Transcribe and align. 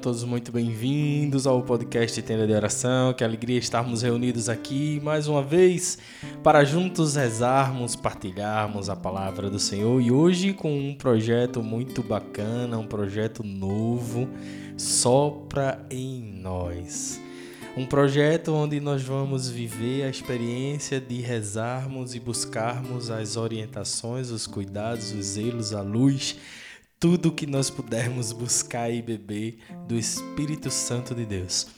todos 0.00 0.24
muito 0.24 0.50
bem-vindos 0.50 1.46
ao 1.46 1.62
podcast 1.62 2.22
Tenda 2.22 2.46
de 2.46 2.54
Oração. 2.54 3.12
Que 3.12 3.22
alegria 3.22 3.58
estarmos 3.58 4.00
reunidos 4.00 4.48
aqui 4.48 4.98
mais 5.02 5.28
uma 5.28 5.42
vez 5.42 5.98
para 6.42 6.64
juntos 6.64 7.16
rezarmos, 7.16 7.94
partilharmos 7.94 8.88
a 8.88 8.96
palavra 8.96 9.50
do 9.50 9.58
Senhor 9.58 10.00
e 10.00 10.10
hoje 10.10 10.54
com 10.54 10.74
um 10.74 10.94
projeto 10.94 11.62
muito 11.62 12.02
bacana, 12.02 12.78
um 12.78 12.86
projeto 12.86 13.44
novo, 13.44 14.26
Sopra 14.74 15.84
em 15.90 16.22
Nós. 16.40 17.20
Um 17.76 17.84
projeto 17.84 18.54
onde 18.54 18.80
nós 18.80 19.02
vamos 19.02 19.50
viver 19.50 20.04
a 20.04 20.08
experiência 20.08 20.98
de 20.98 21.20
rezarmos 21.20 22.14
e 22.14 22.20
buscarmos 22.20 23.10
as 23.10 23.36
orientações, 23.36 24.30
os 24.30 24.46
cuidados, 24.46 25.12
os 25.12 25.26
zelos, 25.26 25.74
a 25.74 25.82
luz 25.82 26.38
tudo 27.00 27.32
que 27.32 27.46
nós 27.46 27.70
pudermos 27.70 28.30
buscar 28.30 28.92
e 28.92 29.00
beber 29.00 29.58
do 29.88 29.96
Espírito 29.96 30.70
Santo 30.70 31.14
de 31.14 31.24
Deus. 31.24 31.68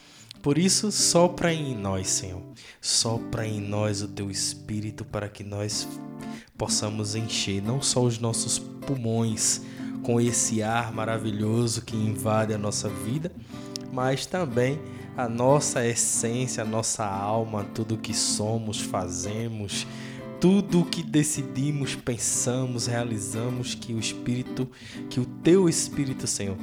Por 0.43 0.59
isso, 0.59 0.91
sopra 0.91 1.55
em 1.55 1.77
nós, 1.77 2.09
Senhor. 2.09 2.43
Sopra 2.81 3.47
em 3.47 3.61
nós 3.61 4.03
o 4.03 4.09
teu 4.09 4.29
Espírito 4.29 5.05
para 5.05 5.29
que 5.29 5.45
nós 5.45 5.87
possamos 6.59 7.15
encher 7.15 7.63
não 7.63 7.81
só 7.81 8.03
os 8.03 8.19
nossos 8.19 8.59
pulmões 8.59 9.63
com 10.03 10.21
esse 10.21 10.61
ar 10.61 10.93
maravilhoso 10.93 11.83
que 11.83 11.97
invade 11.97 12.53
a 12.53 12.59
nossa 12.59 12.89
vida, 12.89 13.31
mas 13.93 14.27
também 14.27 14.81
a 15.17 15.29
nossa 15.29 15.87
essência, 15.87 16.65
a 16.65 16.67
nossa 16.67 17.07
alma, 17.07 17.63
tudo 17.73 17.97
que 17.97 18.13
somos, 18.13 18.81
fazemos, 18.81 19.87
tudo 20.43 20.81
o 20.81 20.85
que 20.85 21.05
decidimos, 21.05 21.95
pensamos, 21.95 22.89
realizamos, 22.89 23.77
que 23.77 23.95
o 23.95 24.01
Espírito, 24.01 24.69
que 25.09 25.21
o 25.21 25.25
Teu 25.25 25.69
Espírito, 25.69 26.27
Senhor, 26.27 26.57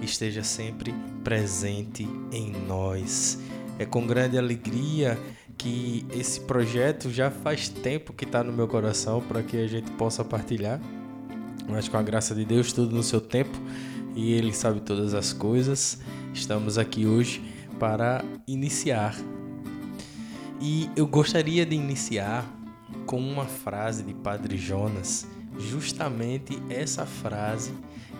esteja 0.00 0.42
sempre 0.42 0.94
presente 1.22 2.08
em 2.32 2.50
nós. 2.66 3.38
É 3.78 3.84
com 3.84 4.06
grande 4.06 4.38
alegria 4.38 5.18
que 5.58 6.06
esse 6.10 6.40
projeto 6.40 7.10
já 7.10 7.30
faz 7.30 7.68
tempo 7.68 8.14
que 8.14 8.24
está 8.24 8.42
no 8.42 8.50
meu 8.50 8.66
coração 8.66 9.20
para 9.20 9.42
que 9.42 9.58
a 9.58 9.66
gente 9.66 9.90
possa 9.90 10.24
partilhar. 10.24 10.80
Mas 11.68 11.86
com 11.86 11.98
a 11.98 12.02
graça 12.02 12.34
de 12.34 12.46
Deus, 12.46 12.72
tudo 12.72 12.96
no 12.96 13.02
seu 13.02 13.20
tempo 13.20 13.60
e 14.16 14.32
Ele 14.32 14.54
sabe 14.54 14.80
todas 14.80 15.12
as 15.12 15.34
coisas. 15.34 15.98
Estamos 16.32 16.78
aqui 16.78 17.04
hoje 17.04 17.42
para 17.78 18.24
iniciar. 18.46 19.14
E 20.62 20.88
eu 20.96 21.06
gostaria 21.06 21.66
de 21.66 21.76
iniciar 21.76 22.57
com 23.08 23.18
uma 23.18 23.46
frase 23.46 24.02
de 24.02 24.12
Padre 24.12 24.58
Jonas, 24.58 25.26
justamente 25.58 26.62
essa 26.68 27.06
frase 27.06 27.72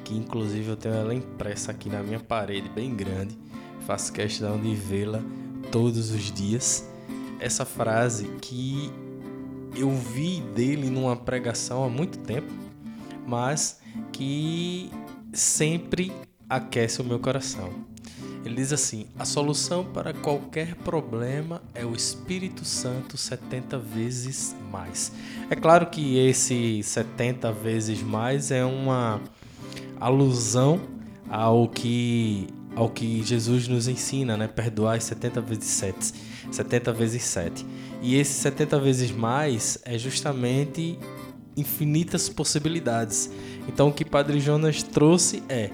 que 0.02 0.16
inclusive 0.16 0.70
eu 0.70 0.76
tenho 0.78 0.94
ela 0.94 1.14
impressa 1.14 1.72
aqui 1.72 1.90
na 1.90 2.02
minha 2.02 2.18
parede, 2.18 2.70
bem 2.70 2.96
grande, 2.96 3.38
faço 3.86 4.10
questão 4.10 4.58
de 4.58 4.74
vê-la 4.74 5.20
todos 5.70 6.10
os 6.10 6.32
dias. 6.32 6.88
Essa 7.38 7.66
frase 7.66 8.30
que 8.40 8.90
eu 9.76 9.90
vi 9.90 10.40
dele 10.40 10.88
numa 10.88 11.14
pregação 11.14 11.84
há 11.84 11.90
muito 11.90 12.18
tempo, 12.20 12.50
mas 13.26 13.80
que 14.10 14.90
sempre 15.34 16.10
aquece 16.48 17.02
o 17.02 17.04
meu 17.04 17.18
coração. 17.18 17.70
Ele 18.48 18.56
diz 18.56 18.72
assim: 18.72 19.06
a 19.18 19.26
solução 19.26 19.84
para 19.84 20.14
qualquer 20.14 20.74
problema 20.76 21.60
é 21.74 21.84
o 21.84 21.94
Espírito 21.94 22.64
Santo 22.64 23.18
70 23.18 23.78
vezes 23.78 24.56
mais. 24.72 25.12
É 25.50 25.54
claro 25.54 25.86
que 25.86 26.16
esse 26.16 26.82
70 26.82 27.52
vezes 27.52 28.02
mais 28.02 28.50
é 28.50 28.64
uma 28.64 29.20
alusão 30.00 30.80
ao 31.28 31.68
que 31.68 32.46
ao 32.74 32.88
que 32.88 33.22
Jesus 33.22 33.68
nos 33.68 33.86
ensina, 33.86 34.36
né? 34.36 34.48
Perdoar 34.48 35.00
70 35.00 35.40
vezes 35.42 35.64
7, 35.64 36.14
70 36.50 36.92
vezes 36.92 37.22
7. 37.24 37.66
E 38.00 38.16
esse 38.16 38.32
70 38.32 38.78
vezes 38.80 39.10
mais 39.10 39.78
é 39.84 39.98
justamente 39.98 40.98
infinitas 41.54 42.30
possibilidades. 42.30 43.30
Então 43.68 43.88
o 43.88 43.92
que 43.92 44.06
Padre 44.06 44.40
Jonas 44.40 44.82
trouxe 44.82 45.42
é 45.50 45.70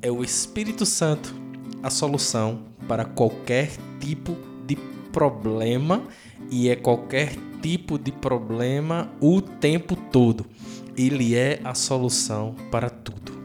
é 0.00 0.10
o 0.10 0.22
Espírito 0.22 0.86
Santo 0.86 1.47
a 1.82 1.90
solução 1.90 2.62
para 2.86 3.04
qualquer 3.04 3.70
tipo 4.00 4.36
de 4.66 4.76
problema 5.12 6.02
e 6.50 6.68
é 6.68 6.76
qualquer 6.76 7.34
tipo 7.62 7.98
de 7.98 8.12
problema 8.12 9.10
o 9.20 9.40
tempo 9.40 9.96
todo. 9.96 10.46
Ele 10.96 11.34
é 11.34 11.60
a 11.64 11.74
solução 11.74 12.54
para 12.70 12.90
tudo. 12.90 13.38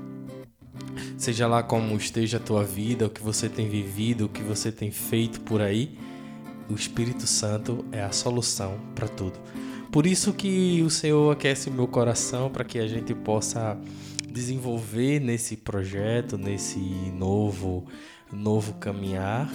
Seja 1.18 1.48
lá 1.48 1.64
como 1.64 1.96
esteja 1.96 2.38
a 2.38 2.40
tua 2.40 2.64
vida, 2.64 3.06
o 3.06 3.10
que 3.10 3.22
você 3.22 3.48
tem 3.48 3.70
vivido, 3.70 4.26
o 4.26 4.30
que 4.30 4.42
você 4.42 4.72
tem 4.72 4.92
feito 4.92 5.40
por 5.42 5.62
aí, 5.62 5.98
o 6.70 6.74
Espírito 6.74 7.28
Santo 7.28 7.86
é 7.92 8.04
a 8.04 8.12
solução 8.12 8.78
para 8.96 9.08
tudo. 9.08 9.40
Por 9.92 10.08
isso 10.08 10.34
que 10.34 10.82
o 10.82 10.90
Senhor 10.90 11.32
aquece 11.32 11.70
meu 11.70 11.88
coração 11.88 12.50
para 12.50 12.64
que 12.64 12.80
a 12.80 12.88
gente 12.88 13.14
possa 13.14 13.78
desenvolver 14.34 15.20
nesse 15.20 15.56
projeto, 15.56 16.38
nesse 16.38 16.80
novo 16.80 17.86
novo 18.32 18.74
caminhar, 18.74 19.50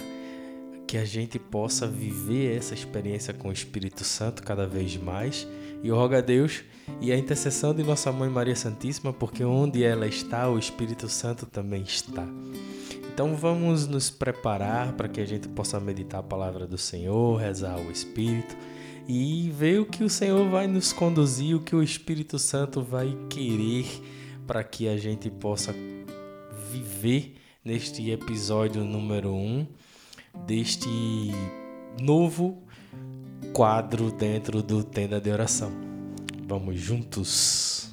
que 0.87 0.97
a 0.97 1.05
gente 1.05 1.37
possa 1.37 1.85
viver 1.85 2.57
essa 2.57 2.73
experiência 2.73 3.33
com 3.33 3.49
o 3.49 3.51
Espírito 3.51 4.03
Santo 4.03 4.41
cada 4.41 4.65
vez 4.65 4.95
mais. 4.97 5.47
E 5.83 5.89
eu 5.89 5.95
rogo 5.95 6.15
a 6.15 6.21
Deus 6.21 6.63
e 6.99 7.11
a 7.11 7.17
intercessão 7.17 7.73
de 7.75 7.83
Nossa 7.83 8.11
Mãe 8.11 8.29
Maria 8.29 8.55
Santíssima, 8.55 9.13
porque 9.13 9.43
onde 9.43 9.83
ela 9.83 10.07
está, 10.07 10.49
o 10.49 10.57
Espírito 10.57 11.07
Santo 11.07 11.45
também 11.45 11.83
está. 11.83 12.25
Então 13.13 13.35
vamos 13.35 13.85
nos 13.85 14.09
preparar 14.09 14.93
para 14.93 15.09
que 15.09 15.19
a 15.19 15.25
gente 15.25 15.47
possa 15.49 15.79
meditar 15.79 16.21
a 16.21 16.23
palavra 16.23 16.65
do 16.65 16.77
Senhor, 16.77 17.37
rezar 17.37 17.77
o 17.77 17.91
Espírito 17.91 18.55
e 19.07 19.51
ver 19.51 19.81
o 19.81 19.85
que 19.85 20.03
o 20.03 20.09
Senhor 20.09 20.47
vai 20.49 20.67
nos 20.67 20.93
conduzir, 20.93 21.55
o 21.55 21.59
que 21.59 21.75
o 21.75 21.83
Espírito 21.83 22.39
Santo 22.39 22.81
vai 22.81 23.15
querer 23.29 23.85
para 24.49 24.63
que 24.63 24.87
a 24.87 24.97
gente 24.97 25.29
possa 25.29 25.75
viver 26.71 27.35
neste 27.63 28.09
episódio 28.09 28.83
número 28.83 29.31
1 29.31 29.37
um 29.37 29.67
deste 30.47 30.89
novo 32.01 32.63
quadro 33.53 34.11
dentro 34.11 34.63
do 34.63 34.83
Tenda 34.83 35.21
de 35.21 35.29
Oração. 35.29 35.71
Vamos 36.47 36.79
juntos! 36.79 37.88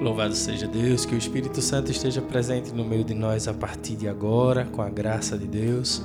Louvado 0.00 0.34
seja 0.34 0.66
Deus, 0.66 1.04
que 1.04 1.14
o 1.14 1.18
Espírito 1.18 1.60
Santo 1.60 1.90
esteja 1.90 2.22
presente 2.22 2.72
no 2.72 2.82
meio 2.82 3.04
de 3.04 3.12
nós 3.12 3.46
a 3.46 3.52
partir 3.52 3.96
de 3.96 4.08
agora, 4.08 4.64
com 4.64 4.80
a 4.80 4.88
graça 4.88 5.36
de 5.36 5.46
Deus. 5.46 6.02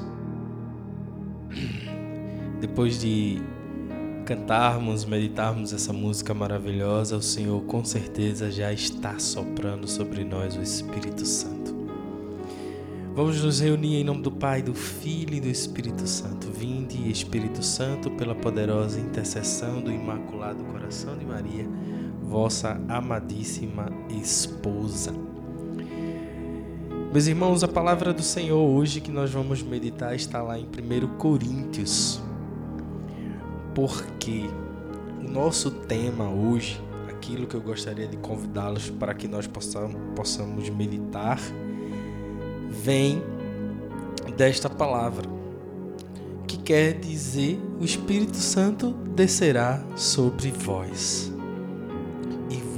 Depois 2.60 3.00
de 3.00 3.42
cantarmos, 4.26 5.06
meditarmos 5.06 5.72
essa 5.72 5.94
música 5.94 6.34
maravilhosa, 6.34 7.16
o 7.16 7.22
Senhor 7.22 7.62
com 7.64 7.86
certeza 7.86 8.52
já 8.52 8.74
está 8.74 9.18
soprando 9.18 9.88
sobre 9.88 10.26
nós 10.26 10.58
o 10.58 10.62
Espírito 10.62 11.26
Santo. 11.26 11.74
Vamos 13.16 13.42
nos 13.42 13.62
reunir 13.62 14.02
em 14.02 14.04
nome 14.04 14.24
do 14.24 14.32
Pai, 14.32 14.62
do 14.62 14.74
Filho 14.74 15.36
e 15.36 15.40
do 15.40 15.48
Espírito 15.48 16.06
Santo. 16.06 16.52
Vinde, 16.52 17.10
Espírito 17.10 17.64
Santo, 17.64 18.12
pela 18.12 18.36
poderosa 18.36 19.00
intercessão 19.00 19.80
do 19.80 19.90
Imaculado 19.90 20.66
Coração 20.66 21.18
de 21.18 21.24
Maria 21.24 21.66
vossa 22.26 22.82
amadíssima 22.90 23.88
esposa. 24.10 25.14
Meus 27.14 27.28
irmãos, 27.28 27.64
a 27.64 27.68
palavra 27.68 28.12
do 28.12 28.24
Senhor 28.24 28.60
hoje 28.60 29.00
que 29.00 29.12
nós 29.12 29.32
vamos 29.32 29.62
meditar 29.62 30.16
está 30.16 30.42
lá 30.42 30.58
em 30.60 30.66
1 30.66 31.18
Coríntios. 31.18 32.22
Porque 33.74 34.50
o 35.22 35.30
nosso 35.30 35.70
tema 35.70 36.30
hoje, 36.30 36.82
aquilo 37.08 37.46
que 37.46 37.56
eu 37.56 37.62
gostaria 37.62 38.08
de 38.08 38.18
convidá-los 38.18 38.90
para 38.90 39.14
que 39.14 39.28
nós 39.28 39.46
possamos, 39.48 39.96
possamos 40.16 40.68
meditar, 40.70 41.40
vem 42.70 43.22
desta 44.36 44.70
palavra, 44.70 45.30
que 46.48 46.58
quer 46.58 46.94
dizer: 47.00 47.60
o 47.80 47.86
Espírito 47.86 48.38
Santo 48.38 48.92
descerá 49.16 49.82
sobre 49.96 50.52
vós 50.52 51.35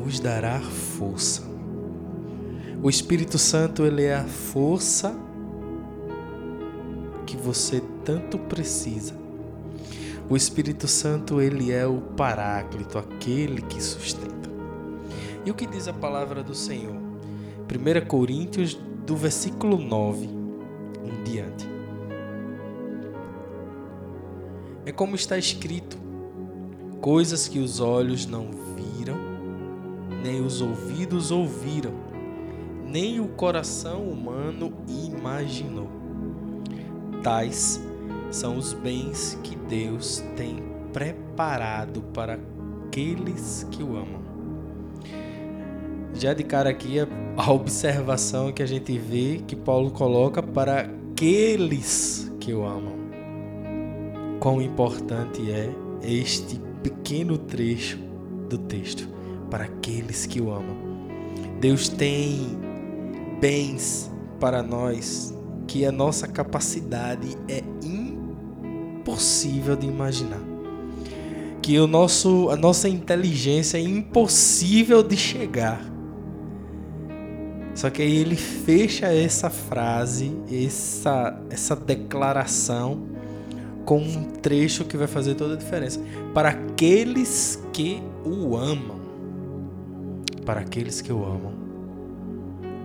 vos 0.08 0.22
dará 0.22 0.58
força. 0.62 1.44
O 2.82 2.90
Espírito 2.90 3.38
Santo, 3.38 3.84
ele 3.86 4.06
é 4.06 4.16
a 4.16 4.24
força 4.24 5.14
que 7.26 7.36
você 7.36 7.84
tanto 8.06 8.38
precisa. 8.38 9.14
O 10.30 10.38
Espírito 10.38 10.88
Santo, 10.88 11.42
ele 11.42 11.74
é 11.74 11.86
o 11.86 12.00
paráclito, 12.00 12.98
aquele 12.98 13.62
que 13.64 13.84
sustenta. 13.84 14.50
E 15.46 15.52
o 15.52 15.54
que 15.54 15.68
diz 15.68 15.90
a 15.90 15.94
palavra 15.94 16.42
do 16.42 16.56
Senhor? 16.56 16.96
1 16.96 18.08
Coríntios, 18.08 18.80
do 19.06 19.18
versículo 19.18 19.78
9 19.78 20.24
em 21.04 21.24
diante. 21.26 21.68
É 24.86 24.92
como 24.94 25.18
está 25.18 25.38
escrito: 25.38 25.98
coisas 27.02 27.50
que 27.50 27.60
os 27.60 27.82
olhos 27.82 28.26
não 28.26 28.67
nem 30.28 30.42
os 30.42 30.62
ouvidos 30.62 31.32
ouviram, 31.32 31.94
nem 32.86 33.18
o 33.22 33.30
coração 33.30 34.04
humano 34.04 34.74
imaginou. 34.90 35.88
Tais 37.24 37.82
são 38.30 38.58
os 38.58 38.74
bens 38.74 39.40
que 39.42 39.56
Deus 39.56 40.22
tem 40.36 40.62
preparado 40.92 42.02
para 42.14 42.38
aqueles 42.88 43.66
que 43.72 43.82
o 43.82 43.96
amam. 43.96 44.22
Já 46.14 46.34
de 46.34 46.44
cara 46.44 46.72
aqui 46.72 46.98
a 47.38 47.52
observação 47.52 48.52
que 48.52 48.62
a 48.62 48.68
gente 48.68 48.98
vê 48.98 49.42
que 49.48 49.56
Paulo 49.56 49.92
coloca 49.92 50.44
para 50.44 50.82
aqueles 50.82 52.30
que 52.38 52.54
o 52.54 52.66
amam. 52.66 52.98
Quão 54.42 54.62
importante 54.62 55.50
é 55.50 55.70
este 56.02 56.60
pequeno 56.84 57.38
trecho 57.38 57.98
do 58.50 58.58
texto 58.58 59.17
para 59.50 59.66
aqueles 59.66 60.26
que 60.26 60.40
o 60.42 60.52
amam. 60.52 60.76
Deus 61.60 61.90
tem 61.90 62.58
bens 63.40 64.12
para 64.40 64.62
nós 64.62 65.34
que 65.68 65.86
a 65.86 65.92
nossa 65.92 66.28
capacidade 66.28 67.36
é 67.50 67.64
impossível 67.84 69.76
de 69.76 69.88
imaginar. 69.88 70.42
Que 71.62 71.80
o 71.80 71.88
nosso, 71.88 72.50
a 72.50 72.56
nossa 72.56 72.88
inteligência 72.88 73.78
é 73.78 73.82
impossível 73.82 75.04
de 75.04 75.18
chegar. 75.18 75.82
Só 77.76 77.90
que 77.90 78.02
aí 78.02 78.16
ele 78.16 78.36
fecha 78.36 79.08
essa 79.08 79.50
frase, 79.50 80.36
essa, 80.52 81.40
essa 81.50 81.76
declaração 81.76 83.08
com 83.86 84.00
um 84.00 84.24
trecho 84.24 84.84
que 84.84 84.98
vai 84.98 85.08
fazer 85.08 85.36
toda 85.36 85.54
a 85.54 85.58
diferença. 85.58 86.02
Para 86.34 86.50
aqueles 86.50 87.62
que 87.72 88.02
o 88.26 88.56
amam 88.58 88.97
para 90.48 90.62
aqueles 90.62 91.02
que 91.02 91.12
o 91.12 91.26
amam. 91.26 91.52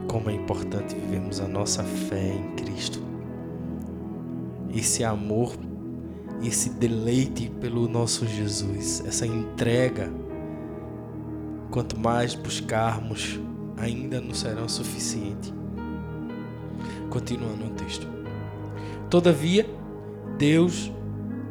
Como 0.08 0.28
é 0.28 0.34
importante 0.34 0.96
vivermos 0.96 1.40
a 1.40 1.46
nossa 1.46 1.84
fé 1.84 2.34
em 2.34 2.56
Cristo. 2.56 3.00
Esse 4.74 5.04
amor, 5.04 5.54
esse 6.42 6.70
deleite 6.70 7.48
pelo 7.60 7.86
nosso 7.86 8.26
Jesus, 8.26 9.04
essa 9.06 9.24
entrega. 9.24 10.12
Quanto 11.70 11.96
mais 11.96 12.34
buscarmos, 12.34 13.38
ainda 13.76 14.20
não 14.20 14.34
será 14.34 14.66
suficiente. 14.66 15.54
Continuando 17.10 17.66
o 17.66 17.70
texto. 17.70 18.08
Todavia, 19.08 19.70
Deus 20.36 20.90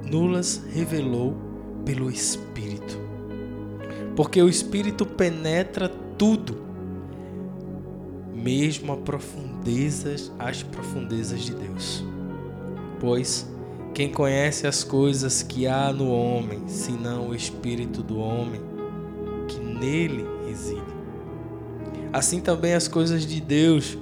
nulas 0.03 0.61
revelou 0.73 1.37
pelo 1.85 2.11
Espírito. 2.11 3.00
Porque 4.15 4.41
o 4.41 4.49
Espírito 4.49 5.05
penetra 5.05 5.89
tudo, 5.89 6.57
mesmo 8.33 8.91
a 8.93 8.97
profundezas, 8.97 10.31
as 10.37 10.63
profundezas 10.63 11.41
de 11.41 11.53
Deus. 11.53 12.03
Pois 12.99 13.49
quem 13.93 14.09
conhece 14.09 14.65
as 14.65 14.83
coisas 14.83 15.43
que 15.43 15.67
há 15.67 15.91
no 15.91 16.09
homem, 16.09 16.61
senão 16.67 17.29
o 17.29 17.35
espírito 17.35 18.01
do 18.01 18.19
homem 18.19 18.61
que 19.47 19.59
nele 19.59 20.25
reside? 20.47 20.81
Assim 22.13 22.39
também 22.39 22.73
as 22.73 22.87
coisas 22.87 23.25
de 23.25 23.41
Deus, 23.41 23.97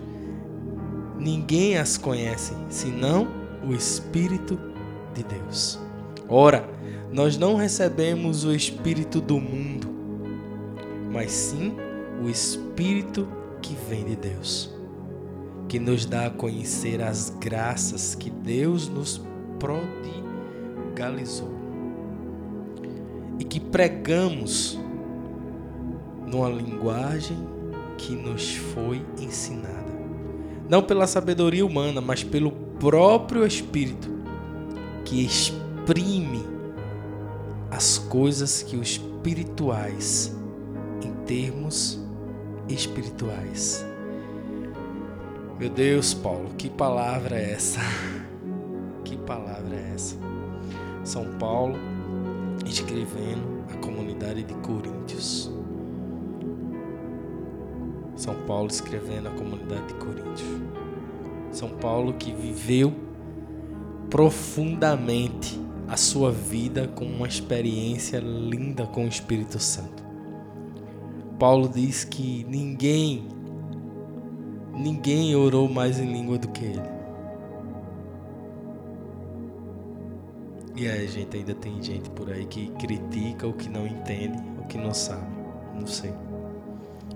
ninguém 1.18 1.78
as 1.78 1.98
conhece, 1.98 2.54
senão 2.70 3.28
o 3.68 3.74
espírito 3.74 4.60
de 5.14 5.24
Deus. 5.24 5.80
Ora, 6.28 6.70
nós 7.12 7.36
não 7.36 7.56
recebemos 7.56 8.44
o 8.46 8.54
espírito 8.54 9.20
do 9.20 9.40
mundo, 9.40 9.79
mas 11.10 11.32
sim 11.32 11.76
o 12.24 12.30
Espírito 12.30 13.28
que 13.62 13.76
vem 13.90 14.06
de 14.06 14.16
Deus, 14.16 14.74
que 15.68 15.80
nos 15.80 16.06
dá 16.06 16.28
a 16.28 16.30
conhecer 16.30 17.02
as 17.02 17.30
graças 17.40 18.16
que 18.16 18.30
Deus 18.30 18.88
nos 18.88 19.22
prodigalizou. 19.60 21.58
E 23.40 23.44
que 23.44 23.60
pregamos 23.60 24.80
numa 26.28 26.50
linguagem 26.50 27.38
que 27.98 28.14
nos 28.14 28.56
foi 28.56 29.02
ensinada, 29.20 29.92
não 30.70 30.82
pela 30.82 31.08
sabedoria 31.08 31.66
humana, 31.66 32.02
mas 32.02 32.24
pelo 32.24 32.52
próprio 32.52 33.46
Espírito 33.46 34.10
que 35.04 35.26
exprime 35.26 36.46
as 37.72 37.98
coisas 37.98 38.62
que 38.62 38.78
os 38.78 38.90
espirituais 38.90 40.39
termos 41.30 42.00
espirituais. 42.68 43.86
Meu 45.60 45.70
Deus, 45.70 46.12
Paulo, 46.12 46.50
que 46.58 46.72
palavra 46.72 47.38
é 47.38 47.52
essa? 47.52 47.80
Que 49.06 49.16
palavra 49.16 49.76
é 49.76 49.92
essa? 49.94 50.18
São 51.04 51.26
Paulo 51.38 51.76
escrevendo 52.66 53.64
a 53.72 53.78
comunidade 53.78 54.44
de 54.44 54.54
Coríntios. 54.56 55.52
São 58.16 58.36
Paulo 58.48 58.68
escrevendo 58.68 59.30
a 59.30 59.32
comunidade 59.32 59.88
de 59.88 59.94
Coríntios. 59.96 60.50
São 61.52 61.70
Paulo 61.70 62.14
que 62.14 62.32
viveu 62.32 62.94
profundamente 64.10 65.60
a 65.88 65.98
sua 65.98 66.32
vida 66.32 66.88
com 66.88 67.06
uma 67.06 67.28
experiência 67.28 68.20
linda 68.20 68.86
com 68.86 69.06
o 69.06 69.08
Espírito 69.08 69.60
Santo. 69.60 70.09
Paulo 71.40 71.70
diz 71.70 72.04
que 72.04 72.46
ninguém, 72.50 73.26
ninguém 74.76 75.34
orou 75.38 75.70
mais 75.70 75.98
em 75.98 76.12
língua 76.12 76.38
do 76.38 76.50
que 76.50 76.66
ele. 76.66 77.00
E 80.76 80.88
aí, 80.88 81.08
gente, 81.08 81.38
ainda 81.38 81.56
tem 81.56 81.82
gente 81.82 82.10
por 82.10 82.30
aí 82.30 82.46
que 82.46 82.68
critica 82.72 83.48
o 83.48 83.54
que 83.54 83.70
não 83.70 83.88
entende, 83.88 84.38
o 84.62 84.68
que 84.68 84.78
não 84.78 84.94
sabe. 84.94 85.28
Não 85.74 85.88
sei. 85.88 86.14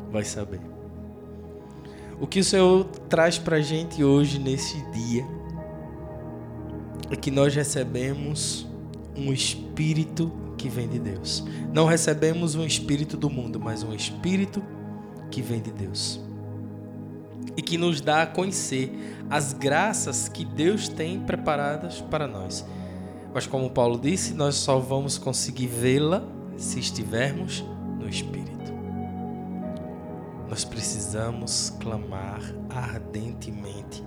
Vai 0.10 0.24
saber. 0.24 0.62
O 2.20 2.26
que 2.26 2.40
o 2.40 2.44
Senhor 2.44 2.86
traz 3.10 3.38
pra 3.38 3.60
gente 3.60 4.04
hoje, 4.04 4.40
nesse 4.40 4.82
dia, 4.92 5.26
é 7.12 7.16
que 7.16 7.30
nós 7.30 7.54
recebemos 7.54 8.66
um 9.16 9.34
espírito 9.34 10.32
que 10.64 10.70
vem 10.70 10.88
de 10.88 10.98
Deus. 10.98 11.44
Não 11.74 11.86
recebemos 11.86 12.56
um 12.56 12.66
espírito 12.66 13.18
do 13.18 13.30
mundo, 13.30 13.60
mas 13.60 13.84
um 13.84 13.94
espírito 13.94 14.64
que 15.30 15.42
vem 15.42 15.62
de 15.62 15.74
Deus 15.74 16.22
e 17.58 17.62
que 17.62 17.78
nos 17.78 18.00
dá 18.00 18.22
a 18.22 18.26
conhecer 18.26 18.90
as 19.30 19.52
graças 19.52 20.30
que 20.30 20.46
Deus 20.46 20.88
tem 20.88 21.20
preparadas 21.20 22.00
para 22.00 22.30
nós. 22.30 22.66
Mas, 23.34 23.46
como 23.46 23.70
Paulo 23.72 24.00
disse, 24.00 24.34
nós 24.34 24.56
só 24.56 24.80
vamos 24.80 25.18
conseguir 25.18 25.68
vê-la 25.68 26.24
se 26.56 26.80
estivermos 26.80 27.62
no 28.00 28.08
Espírito. 28.08 28.72
Nós 30.50 30.64
precisamos 30.64 31.74
clamar 31.78 32.42
ardentemente 32.70 34.02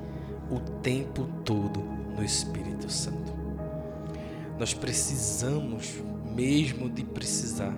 o 0.51 0.59
tempo 0.81 1.29
todo 1.45 1.81
no 2.17 2.25
Espírito 2.25 2.91
Santo. 2.91 3.35
Nós 4.59 4.73
precisamos 4.73 6.03
mesmo 6.37 6.91
de 6.91 7.03
precisar. 7.03 7.75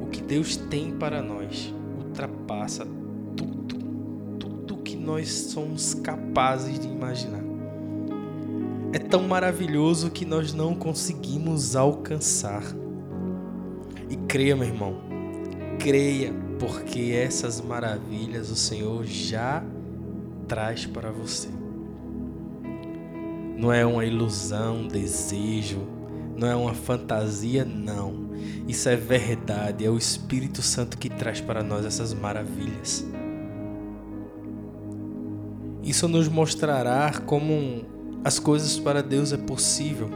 O 0.00 0.06
que 0.06 0.22
Deus 0.22 0.56
tem 0.56 0.90
para 0.90 1.20
nós 1.20 1.72
ultrapassa 1.98 2.86
tudo, 3.36 3.76
tudo 4.38 4.78
que 4.78 4.96
nós 4.96 5.28
somos 5.28 5.92
capazes 5.92 6.78
de 6.78 6.88
imaginar. 6.88 7.42
É 8.94 8.98
tão 8.98 9.28
maravilhoso 9.28 10.10
que 10.10 10.24
nós 10.24 10.54
não 10.54 10.74
conseguimos 10.74 11.76
alcançar. 11.76 12.62
E 14.08 14.16
creia, 14.16 14.56
meu 14.56 14.68
irmão, 14.68 14.96
creia, 15.78 16.32
porque 16.58 17.12
essas 17.12 17.60
maravilhas 17.60 18.50
o 18.50 18.56
Senhor 18.56 19.04
já 19.04 19.62
traz 20.48 20.86
para 20.86 21.10
você. 21.10 21.61
Não 23.56 23.72
é 23.72 23.84
uma 23.84 24.04
ilusão, 24.04 24.78
um 24.78 24.88
desejo, 24.88 25.86
não 26.36 26.48
é 26.48 26.56
uma 26.56 26.74
fantasia, 26.74 27.64
não. 27.64 28.30
Isso 28.66 28.88
é 28.88 28.96
verdade, 28.96 29.84
é 29.84 29.90
o 29.90 29.96
Espírito 29.96 30.62
Santo 30.62 30.96
que 30.98 31.08
traz 31.08 31.40
para 31.40 31.62
nós 31.62 31.84
essas 31.84 32.14
maravilhas. 32.14 33.06
Isso 35.82 36.06
nos 36.08 36.28
mostrará 36.28 37.12
como 37.26 37.84
as 38.24 38.38
coisas 38.38 38.78
para 38.78 39.02
Deus 39.02 39.32
é 39.32 39.36
possível. 39.36 40.08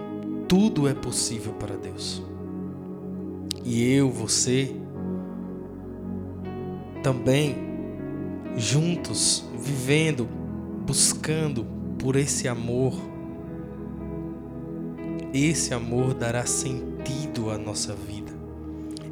Tudo 0.48 0.88
é 0.88 0.94
possível 0.94 1.52
para 1.54 1.76
Deus. 1.76 2.22
E 3.64 3.82
eu, 3.92 4.08
você, 4.08 4.76
também 7.02 7.56
juntos, 8.56 9.44
vivendo, 9.58 10.28
buscando 10.86 11.66
por 11.98 12.14
esse 12.14 12.46
amor. 12.46 12.94
Esse 15.36 15.74
amor 15.74 16.14
dará 16.14 16.46
sentido 16.46 17.50
à 17.50 17.58
nossa 17.58 17.94
vida. 17.94 18.32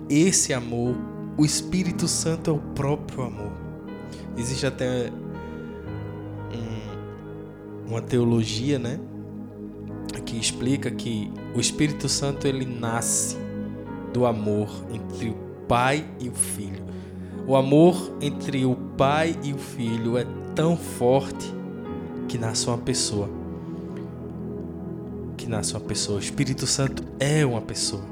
Esse 0.08 0.54
amor, 0.54 0.96
o 1.36 1.44
Espírito 1.44 2.08
Santo 2.08 2.50
é 2.50 2.54
o 2.54 2.58
próprio 2.58 3.24
amor. 3.24 3.52
Existe 4.34 4.66
até 4.66 5.12
uma 7.86 8.00
teologia, 8.00 8.78
né, 8.78 8.98
que 10.24 10.38
explica 10.38 10.90
que 10.90 11.30
o 11.54 11.60
Espírito 11.60 12.08
Santo 12.08 12.46
ele 12.46 12.64
nasce 12.64 13.36
do 14.12 14.24
amor 14.24 14.68
entre 14.90 15.28
o 15.28 15.34
Pai 15.68 16.08
e 16.18 16.30
o 16.30 16.34
Filho. 16.34 16.82
O 17.46 17.54
amor 17.54 18.16
entre 18.22 18.64
o 18.64 18.74
Pai 18.96 19.36
e 19.42 19.52
o 19.52 19.58
Filho 19.58 20.16
é 20.16 20.26
tão 20.54 20.74
forte 20.74 21.52
que 22.26 22.38
nasce 22.38 22.66
uma 22.66 22.78
pessoa. 22.78 23.43
Que 25.44 25.50
nasce 25.50 25.74
uma 25.74 25.80
pessoa. 25.80 26.16
O 26.16 26.22
Espírito 26.22 26.66
Santo 26.66 27.04
é 27.20 27.44
uma 27.44 27.60
pessoa. 27.60 28.02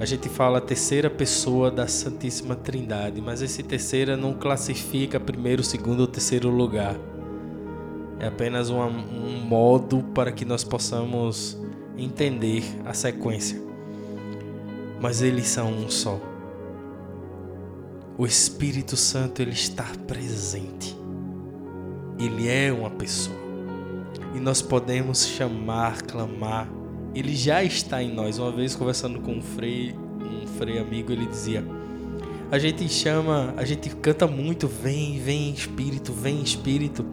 A 0.00 0.04
gente 0.04 0.28
fala 0.28 0.58
a 0.58 0.60
terceira 0.60 1.08
pessoa 1.08 1.70
da 1.70 1.86
Santíssima 1.86 2.56
Trindade, 2.56 3.20
mas 3.20 3.42
esse 3.42 3.62
terceira 3.62 4.16
não 4.16 4.34
classifica 4.34 5.20
primeiro, 5.20 5.62
segundo 5.62 6.00
ou 6.00 6.08
terceiro 6.08 6.50
lugar. 6.50 6.96
É 8.18 8.26
apenas 8.26 8.70
uma, 8.70 8.86
um 8.86 9.40
modo 9.46 10.02
para 10.02 10.32
que 10.32 10.44
nós 10.44 10.64
possamos 10.64 11.56
entender 11.96 12.64
a 12.84 12.92
sequência. 12.92 13.62
Mas 15.00 15.22
eles 15.22 15.46
são 15.46 15.70
um 15.70 15.88
só. 15.88 16.20
O 18.18 18.26
Espírito 18.26 18.96
Santo 18.96 19.42
ele 19.42 19.52
está 19.52 19.86
presente. 20.08 20.98
Ele 22.18 22.48
é 22.48 22.72
uma 22.72 22.90
pessoa. 22.90 23.47
E 24.34 24.40
nós 24.40 24.60
podemos 24.60 25.26
chamar, 25.26 26.02
clamar. 26.02 26.68
Ele 27.14 27.34
já 27.34 27.62
está 27.64 28.02
em 28.02 28.12
nós. 28.12 28.38
Uma 28.38 28.52
vez 28.52 28.74
conversando 28.74 29.20
com 29.20 29.32
um 29.32 29.42
frei, 29.42 29.94
um 30.20 30.46
frei 30.46 30.78
amigo, 30.78 31.10
ele 31.10 31.26
dizia: 31.26 31.64
A 32.50 32.58
gente 32.58 32.88
chama, 32.88 33.54
a 33.56 33.64
gente 33.64 33.88
canta 33.96 34.26
muito, 34.26 34.68
vem, 34.68 35.18
vem 35.18 35.50
Espírito, 35.50 36.12
vem 36.12 36.42
Espírito. 36.42 37.04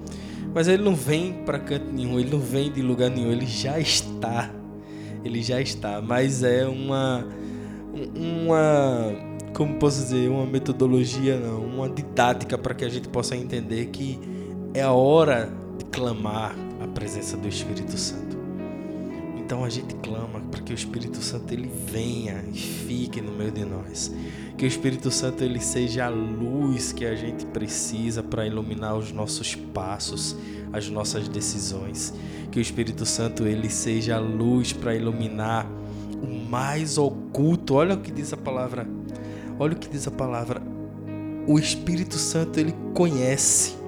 Mas 0.53 0.67
ele 0.67 0.83
não 0.83 0.95
vem 0.95 1.33
para 1.45 1.59
canto 1.59 1.91
nenhum, 1.91 2.19
ele 2.19 2.31
não 2.31 2.39
vem 2.39 2.71
de 2.71 2.81
lugar 2.81 3.09
nenhum, 3.09 3.31
ele 3.31 3.45
já 3.45 3.79
está. 3.79 4.51
Ele 5.23 5.41
já 5.41 5.59
está, 5.59 6.01
mas 6.01 6.43
é 6.43 6.67
uma 6.67 7.25
uma 8.15 9.11
como 9.53 9.75
posso 9.79 10.01
dizer, 10.01 10.29
uma 10.29 10.45
metodologia, 10.45 11.39
não, 11.39 11.61
uma 11.65 11.89
didática 11.89 12.57
para 12.57 12.73
que 12.75 12.83
a 12.83 12.89
gente 12.89 13.07
possa 13.07 13.35
entender 13.37 13.85
que 13.85 14.19
é 14.73 14.81
a 14.81 14.91
hora 14.91 15.49
de 15.77 15.85
clamar 15.85 16.53
presença 16.95 17.35
do 17.35 17.47
Espírito 17.47 17.97
Santo. 17.97 18.37
Então 19.37 19.63
a 19.63 19.69
gente 19.69 19.93
clama 19.95 20.39
para 20.49 20.61
que 20.61 20.71
o 20.71 20.73
Espírito 20.73 21.17
Santo 21.21 21.53
ele 21.53 21.69
venha 21.85 22.43
e 22.51 22.57
fique 22.57 23.21
no 23.21 23.31
meio 23.33 23.51
de 23.51 23.63
nós. 23.63 24.11
Que 24.57 24.65
o 24.65 24.67
Espírito 24.67 25.11
Santo 25.11 25.43
ele 25.43 25.59
seja 25.59 26.05
a 26.05 26.09
luz 26.09 26.91
que 26.91 27.05
a 27.05 27.13
gente 27.13 27.45
precisa 27.47 28.23
para 28.23 28.47
iluminar 28.47 28.95
os 28.95 29.11
nossos 29.11 29.53
passos, 29.53 30.35
as 30.73 30.89
nossas 30.89 31.27
decisões. 31.27 32.11
Que 32.49 32.57
o 32.57 32.61
Espírito 32.61 33.05
Santo 33.05 33.45
ele 33.45 33.69
seja 33.69 34.15
a 34.15 34.19
luz 34.19 34.73
para 34.73 34.95
iluminar 34.95 35.69
o 36.23 36.49
mais 36.49 36.97
oculto. 36.97 37.75
Olha 37.75 37.93
o 37.93 37.99
que 37.99 38.09
diz 38.09 38.33
a 38.33 38.37
palavra. 38.37 38.87
Olha 39.59 39.73
o 39.73 39.75
que 39.77 39.89
diz 39.89 40.07
a 40.07 40.11
palavra. 40.11 40.59
O 41.45 41.59
Espírito 41.59 42.15
Santo 42.15 42.59
ele 42.59 42.73
conhece 42.95 43.84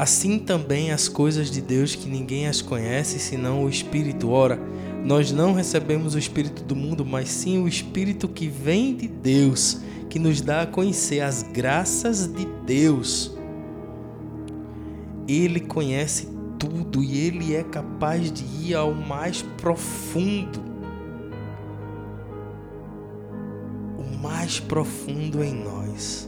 Assim 0.00 0.38
também 0.38 0.92
as 0.92 1.08
coisas 1.08 1.50
de 1.50 1.60
Deus 1.60 1.94
que 1.94 2.08
ninguém 2.08 2.46
as 2.46 2.62
conhece 2.62 3.18
senão 3.18 3.66
o 3.66 3.68
Espírito. 3.68 4.30
Ora, 4.30 4.58
nós 5.04 5.30
não 5.30 5.52
recebemos 5.52 6.14
o 6.14 6.18
Espírito 6.18 6.64
do 6.64 6.74
mundo, 6.74 7.04
mas 7.04 7.28
sim 7.28 7.62
o 7.62 7.68
Espírito 7.68 8.26
que 8.26 8.48
vem 8.48 8.96
de 8.96 9.06
Deus, 9.06 9.82
que 10.08 10.18
nos 10.18 10.40
dá 10.40 10.62
a 10.62 10.66
conhecer 10.66 11.20
as 11.20 11.42
graças 11.42 12.26
de 12.26 12.46
Deus. 12.64 13.36
Ele 15.28 15.60
conhece 15.60 16.30
tudo 16.58 17.02
e 17.02 17.18
ele 17.18 17.54
é 17.54 17.62
capaz 17.62 18.32
de 18.32 18.42
ir 18.42 18.74
ao 18.74 18.94
mais 18.94 19.42
profundo. 19.42 20.62
O 23.98 24.16
mais 24.16 24.58
profundo 24.58 25.44
em 25.44 25.62
nós. 25.62 26.26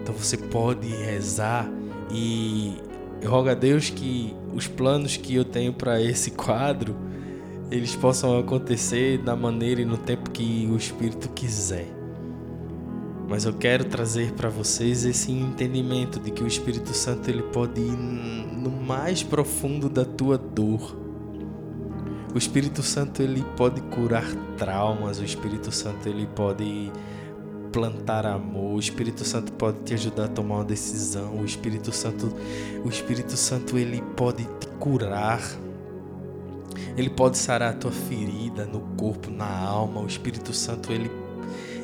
Então 0.00 0.14
você 0.14 0.36
pode 0.36 0.86
rezar 0.86 1.68
e 2.10 2.76
eu 3.20 3.30
rogo 3.30 3.48
a 3.48 3.54
Deus 3.54 3.90
que 3.90 4.34
os 4.54 4.66
planos 4.66 5.16
que 5.16 5.34
eu 5.34 5.44
tenho 5.44 5.72
para 5.72 6.00
esse 6.00 6.30
quadro 6.30 6.96
eles 7.70 7.96
possam 7.96 8.38
acontecer 8.38 9.18
da 9.18 9.34
maneira 9.34 9.80
e 9.80 9.84
no 9.84 9.96
tempo 9.96 10.30
que 10.30 10.68
o 10.70 10.76
Espírito 10.76 11.28
quiser. 11.30 11.88
Mas 13.28 13.46
eu 13.46 13.54
quero 13.54 13.84
trazer 13.84 14.32
para 14.32 14.48
vocês 14.48 15.04
esse 15.04 15.32
entendimento 15.32 16.20
de 16.20 16.30
que 16.30 16.44
o 16.44 16.46
Espírito 16.46 16.92
Santo 16.94 17.28
ele 17.28 17.42
pode 17.42 17.80
ir 17.80 17.96
no 17.96 18.70
mais 18.70 19.22
profundo 19.22 19.88
da 19.88 20.04
tua 20.04 20.36
dor. 20.36 20.96
O 22.34 22.38
Espírito 22.38 22.82
Santo 22.82 23.22
ele 23.22 23.44
pode 23.56 23.80
curar 23.80 24.26
traumas, 24.58 25.18
o 25.18 25.24
Espírito 25.24 25.72
Santo 25.72 26.08
ele 26.08 26.26
pode 26.26 26.92
plantar 27.74 28.24
amor. 28.24 28.76
O 28.76 28.78
Espírito 28.78 29.24
Santo 29.24 29.52
pode 29.54 29.80
te 29.80 29.94
ajudar 29.94 30.26
a 30.26 30.28
tomar 30.28 30.58
uma 30.58 30.64
decisão. 30.64 31.40
O 31.40 31.44
Espírito 31.44 31.90
Santo, 31.90 32.32
o 32.84 32.88
Espírito 32.88 33.36
Santo 33.36 33.76
ele 33.76 34.00
pode 34.16 34.44
te 34.44 34.68
curar. 34.78 35.42
Ele 36.96 37.10
pode 37.10 37.36
sarar 37.36 37.70
a 37.70 37.76
tua 37.76 37.90
ferida 37.90 38.64
no 38.64 38.78
corpo, 38.96 39.28
na 39.28 39.58
alma. 39.58 40.00
O 40.00 40.06
Espírito 40.06 40.52
Santo 40.52 40.92
ele 40.92 41.10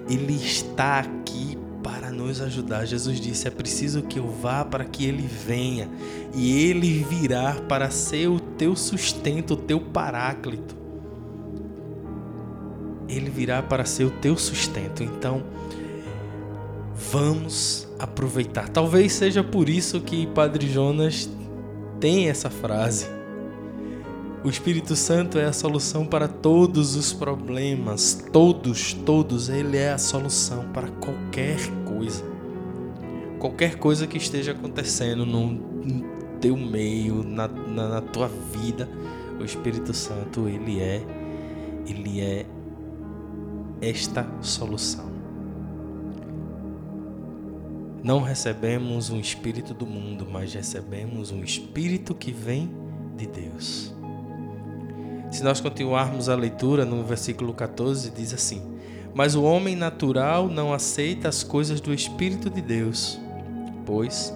ele 0.09 0.35
está 0.35 1.01
aqui 1.01 1.59
para 1.83 2.13
nos 2.13 2.41
ajudar. 2.41 2.85
Jesus 2.85 3.21
disse: 3.21 3.49
"É 3.49 3.51
preciso 3.51 4.03
que 4.03 4.21
eu 4.21 4.29
vá 4.29 4.65
para 4.65 4.85
que 4.85 5.05
ele 5.05 5.27
venha, 5.27 5.89
e 6.33 6.69
ele 6.69 7.05
virá 7.09 7.55
para 7.69 7.91
ser 7.91 8.29
o 8.29 8.39
teu 8.39 8.77
sustento, 8.77 9.55
o 9.55 9.57
teu 9.57 9.81
paráclito." 9.81 10.77
Ele 13.09 13.29
virá 13.29 13.61
para 13.61 13.85
ser 13.85 14.05
o 14.05 14.11
teu 14.11 14.37
sustento. 14.37 15.03
Então, 15.03 15.43
Vamos 17.09 17.89
aproveitar. 17.99 18.69
Talvez 18.69 19.13
seja 19.13 19.43
por 19.43 19.69
isso 19.69 20.01
que 20.01 20.27
Padre 20.29 20.69
Jonas 20.69 21.31
tem 21.99 22.29
essa 22.29 22.51
frase. 22.51 23.07
O 24.45 24.49
Espírito 24.49 24.95
Santo 24.95 25.39
é 25.39 25.47
a 25.47 25.53
solução 25.53 26.07
para 26.07 26.29
todos 26.29 26.95
os 26.95 27.13
problemas, 27.13 28.25
todos, 28.33 28.93
todos, 28.93 29.49
ele 29.49 29.77
é 29.77 29.93
a 29.93 29.99
solução 29.99 30.67
para 30.73 30.89
qualquer 30.89 31.59
coisa. 31.85 32.25
Qualquer 33.39 33.77
coisa 33.77 34.07
que 34.07 34.19
esteja 34.19 34.53
acontecendo 34.53 35.27
no 35.27 35.59
teu 36.41 36.57
meio, 36.57 37.23
na, 37.23 37.49
na, 37.49 37.89
na 37.89 38.01
tua 38.01 38.29
vida, 38.29 38.89
o 39.39 39.45
Espírito 39.45 39.93
Santo, 39.93 40.49
ele 40.49 40.81
é, 40.81 41.03
ele 41.87 42.21
é 42.21 42.47
esta 43.83 44.27
solução. 44.41 45.10
Não 48.03 48.23
recebemos 48.23 49.11
um 49.11 49.21
espírito 49.21 49.75
do 49.75 49.87
mundo, 49.87 50.27
mas 50.31 50.55
recebemos 50.55 51.31
um 51.31 51.45
espírito 51.45 52.15
que 52.15 52.33
vem 52.33 52.71
de 53.17 53.27
Deus. 53.27 53.95
Se 55.31 55.45
nós 55.45 55.61
continuarmos 55.61 56.29
a 56.29 56.35
leitura 56.35 56.85
no 56.85 57.05
versículo 57.05 57.53
14, 57.53 58.11
diz 58.11 58.33
assim: 58.33 58.63
Mas 59.15 59.35
o 59.35 59.43
homem 59.43 59.77
natural 59.77 60.49
não 60.49 60.73
aceita 60.73 61.29
as 61.29 61.45
coisas 61.45 61.81
do 61.81 61.93
Espírito 61.93 62.49
de 62.49 62.61
Deus, 62.61 63.21
pois 63.85 64.35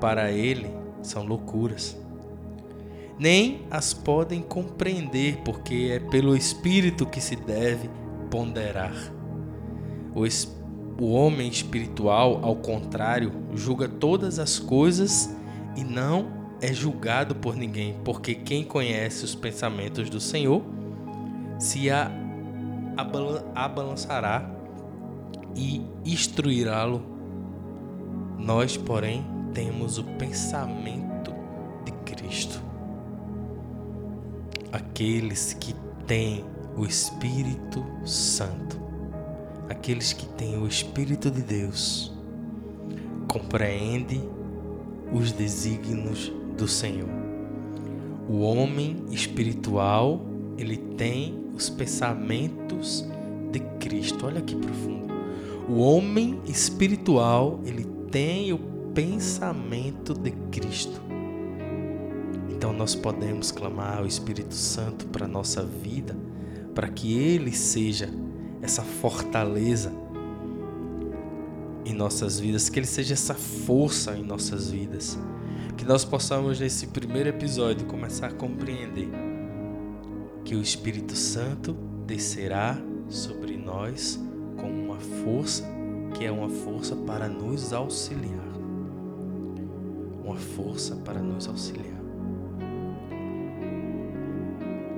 para 0.00 0.30
ele 0.30 0.70
são 1.02 1.24
loucuras. 1.24 1.96
Nem 3.18 3.62
as 3.70 3.92
podem 3.92 4.40
compreender, 4.40 5.38
porque 5.44 5.90
é 5.92 5.98
pelo 5.98 6.36
Espírito 6.36 7.04
que 7.04 7.20
se 7.20 7.36
deve 7.36 7.90
ponderar. 8.30 8.94
O, 10.14 10.24
o 11.02 11.10
homem 11.14 11.48
espiritual, 11.48 12.38
ao 12.44 12.54
contrário, 12.54 13.32
julga 13.54 13.88
todas 13.88 14.38
as 14.38 14.60
coisas 14.60 15.34
e 15.76 15.82
não 15.82 16.28
é 16.60 16.72
julgado 16.72 17.34
por 17.34 17.56
ninguém, 17.56 17.96
porque 18.04 18.36
quem 18.36 18.62
conhece 18.62 19.24
os 19.24 19.34
pensamentos 19.34 20.08
do 20.08 20.20
Senhor 20.20 20.62
se 21.58 21.90
a 21.90 22.08
abalançará 23.56 24.48
e 25.56 25.84
instruirá-lo. 26.04 27.02
Nós, 28.38 28.76
porém, 28.76 29.26
temos 29.52 29.98
o 29.98 30.04
pensamento 30.04 31.34
de 31.84 31.90
Cristo. 32.04 32.62
Aqueles 34.70 35.52
que 35.54 35.74
têm 36.06 36.44
o 36.76 36.86
Espírito 36.86 37.84
Santo, 38.04 38.80
aqueles 39.72 40.12
que 40.12 40.26
têm 40.26 40.58
o 40.58 40.66
Espírito 40.66 41.30
de 41.30 41.42
Deus, 41.42 42.12
compreende 43.26 44.20
os 45.12 45.32
desígnios 45.32 46.32
do 46.56 46.68
Senhor. 46.68 47.08
O 48.28 48.40
homem 48.40 49.04
espiritual, 49.10 50.24
ele 50.56 50.76
tem 50.76 51.42
os 51.54 51.68
pensamentos 51.68 53.04
de 53.50 53.60
Cristo. 53.80 54.26
Olha 54.26 54.40
que 54.40 54.54
profundo. 54.54 55.12
O 55.68 55.78
homem 55.78 56.38
espiritual, 56.46 57.60
ele 57.64 57.84
tem 58.10 58.52
o 58.52 58.58
pensamento 58.94 60.12
de 60.14 60.30
Cristo. 60.50 61.00
Então 62.50 62.72
nós 62.72 62.94
podemos 62.94 63.50
clamar 63.50 63.98
ao 63.98 64.06
Espírito 64.06 64.54
Santo 64.54 65.06
para 65.06 65.26
nossa 65.26 65.64
vida, 65.64 66.16
para 66.74 66.88
que 66.88 67.16
ele 67.18 67.52
seja 67.52 68.08
essa 68.62 68.82
fortaleza 68.82 69.92
em 71.84 71.92
nossas 71.92 72.38
vidas, 72.38 72.68
que 72.68 72.78
ele 72.78 72.86
seja 72.86 73.12
essa 73.14 73.34
força 73.34 74.16
em 74.16 74.22
nossas 74.22 74.70
vidas 74.70 75.18
que 75.82 75.88
nós 75.88 76.04
possamos 76.04 76.60
nesse 76.60 76.86
primeiro 76.86 77.28
episódio 77.28 77.86
começar 77.86 78.28
a 78.28 78.32
compreender 78.32 79.08
que 80.44 80.54
o 80.54 80.62
Espírito 80.62 81.16
Santo 81.16 81.72
descerá 82.06 82.78
sobre 83.08 83.56
nós 83.56 84.16
com 84.60 84.70
uma 84.70 85.00
força 85.24 85.64
que 86.14 86.24
é 86.24 86.30
uma 86.30 86.48
força 86.48 86.94
para 86.94 87.28
nos 87.28 87.72
auxiliar. 87.72 88.52
Uma 90.24 90.36
força 90.36 90.94
para 90.96 91.20
nos 91.20 91.48
auxiliar. 91.48 92.00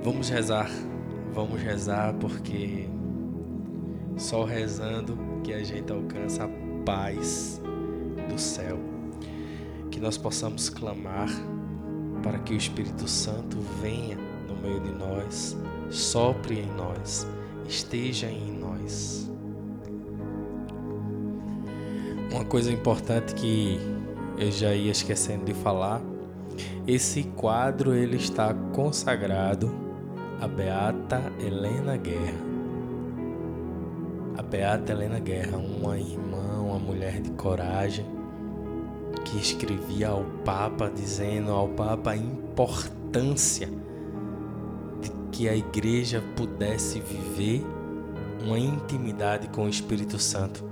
Vamos 0.03 0.29
rezar, 0.29 0.69
vamos 1.33 1.59
rezar 1.59 2.13
porque 2.15 2.87
só 4.17 4.43
rezando 4.43 5.17
que 5.43 5.53
a 5.53 5.63
gente 5.63 5.91
alcança 5.91 6.45
a 6.45 6.49
paz 6.85 7.61
do 8.29 8.39
céu 8.39 8.95
que 9.95 10.01
nós 10.01 10.17
possamos 10.17 10.67
clamar 10.67 11.29
para 12.21 12.37
que 12.39 12.53
o 12.53 12.57
Espírito 12.57 13.07
Santo 13.07 13.57
venha 13.81 14.17
no 14.45 14.55
meio 14.57 14.81
de 14.81 14.91
nós, 14.91 15.55
sopre 15.89 16.59
em 16.59 16.67
nós, 16.75 17.25
esteja 17.65 18.27
em 18.27 18.51
nós. 18.59 19.31
Uma 22.29 22.43
coisa 22.43 22.73
importante 22.73 23.33
que 23.35 23.79
eu 24.37 24.51
já 24.51 24.75
ia 24.75 24.91
esquecendo 24.91 25.45
de 25.45 25.53
falar, 25.53 26.01
esse 26.85 27.23
quadro 27.23 27.93
ele 27.93 28.17
está 28.17 28.53
consagrado 28.73 29.73
a 30.41 30.47
Beata 30.47 31.31
Helena 31.39 31.95
Guerra. 31.95 32.54
Beata 34.55 34.93
Helena 34.93 35.19
Guerra, 35.19 35.57
uma 35.57 35.99
irmã, 35.99 36.61
uma 36.61 36.79
mulher 36.79 37.19
de 37.19 37.29
coragem, 37.31 38.05
que 39.25 39.37
escrevia 39.37 40.07
ao 40.07 40.23
Papa, 40.45 40.89
dizendo 40.89 41.51
ao 41.51 41.67
Papa 41.67 42.11
a 42.11 42.15
importância 42.15 43.67
de 45.01 45.11
que 45.29 45.49
a 45.49 45.55
igreja 45.57 46.23
pudesse 46.37 47.01
viver 47.01 47.65
uma 48.45 48.57
intimidade 48.57 49.49
com 49.49 49.65
o 49.65 49.69
Espírito 49.69 50.17
Santo, 50.17 50.63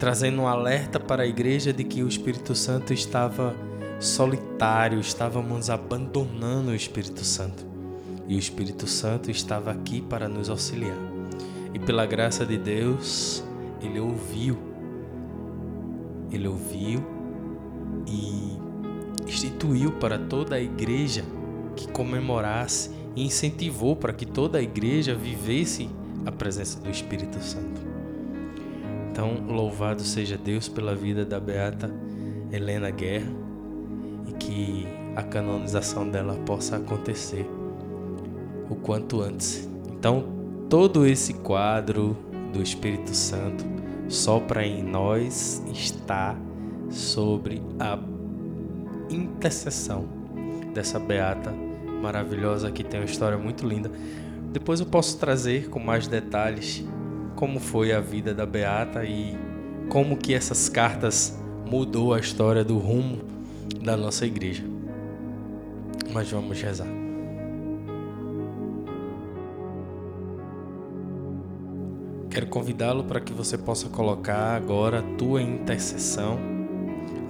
trazendo 0.00 0.42
um 0.42 0.48
alerta 0.48 0.98
para 0.98 1.22
a 1.22 1.26
igreja 1.26 1.72
de 1.72 1.84
que 1.84 2.02
o 2.02 2.08
Espírito 2.08 2.56
Santo 2.56 2.92
estava 2.92 3.54
solitário, 4.00 4.98
estávamos 4.98 5.70
abandonando 5.70 6.72
o 6.72 6.74
Espírito 6.74 7.24
Santo. 7.24 7.64
E 8.26 8.34
o 8.34 8.38
Espírito 8.38 8.88
Santo 8.88 9.30
estava 9.30 9.70
aqui 9.70 10.00
para 10.00 10.28
nos 10.28 10.50
auxiliar. 10.50 11.11
E 11.74 11.78
pela 11.78 12.06
graça 12.06 12.44
de 12.44 12.58
Deus, 12.58 13.44
ele 13.80 13.98
ouviu. 13.98 14.58
Ele 16.30 16.48
ouviu 16.48 17.02
e 18.06 18.58
instituiu 19.26 19.92
para 19.92 20.18
toda 20.18 20.56
a 20.56 20.60
igreja 20.60 21.24
que 21.76 21.88
comemorasse 21.88 22.90
e 23.14 23.24
incentivou 23.24 23.96
para 23.96 24.12
que 24.12 24.26
toda 24.26 24.58
a 24.58 24.62
igreja 24.62 25.14
vivesse 25.14 25.88
a 26.24 26.32
presença 26.32 26.80
do 26.80 26.90
Espírito 26.90 27.38
Santo. 27.40 27.80
Então, 29.10 29.44
louvado 29.46 30.02
seja 30.02 30.38
Deus 30.38 30.68
pela 30.68 30.94
vida 30.94 31.24
da 31.24 31.38
beata 31.38 31.92
Helena 32.50 32.90
Guerra 32.90 33.30
e 34.26 34.32
que 34.32 34.86
a 35.14 35.22
canonização 35.22 36.08
dela 36.08 36.34
possa 36.46 36.76
acontecer 36.76 37.46
o 38.70 38.74
quanto 38.74 39.20
antes. 39.20 39.68
Então, 39.90 40.41
todo 40.72 41.04
esse 41.04 41.34
quadro 41.34 42.16
do 42.50 42.62
Espírito 42.62 43.14
Santo 43.14 43.62
sopra 44.08 44.64
em 44.64 44.82
nós 44.82 45.62
está 45.70 46.34
sobre 46.88 47.60
a 47.78 47.98
intercessão 49.10 50.08
dessa 50.72 50.98
beata 50.98 51.52
maravilhosa 52.00 52.70
que 52.70 52.82
tem 52.82 53.00
uma 53.00 53.04
história 53.04 53.36
muito 53.36 53.68
linda. 53.68 53.90
Depois 54.50 54.80
eu 54.80 54.86
posso 54.86 55.18
trazer 55.18 55.68
com 55.68 55.78
mais 55.78 56.06
detalhes 56.06 56.82
como 57.36 57.60
foi 57.60 57.92
a 57.92 58.00
vida 58.00 58.32
da 58.32 58.46
beata 58.46 59.04
e 59.04 59.36
como 59.90 60.16
que 60.16 60.32
essas 60.32 60.70
cartas 60.70 61.38
mudou 61.70 62.14
a 62.14 62.18
história 62.18 62.64
do 62.64 62.78
rumo 62.78 63.18
da 63.78 63.94
nossa 63.94 64.24
igreja. 64.24 64.64
Mas 66.14 66.30
vamos 66.30 66.58
rezar. 66.62 67.01
Quero 72.32 72.46
convidá-lo 72.46 73.04
para 73.04 73.20
que 73.20 73.32
você 73.32 73.58
possa 73.58 73.88
colocar 73.88 74.56
agora 74.56 75.00
a 75.00 75.02
tua 75.16 75.42
intercessão 75.42 76.52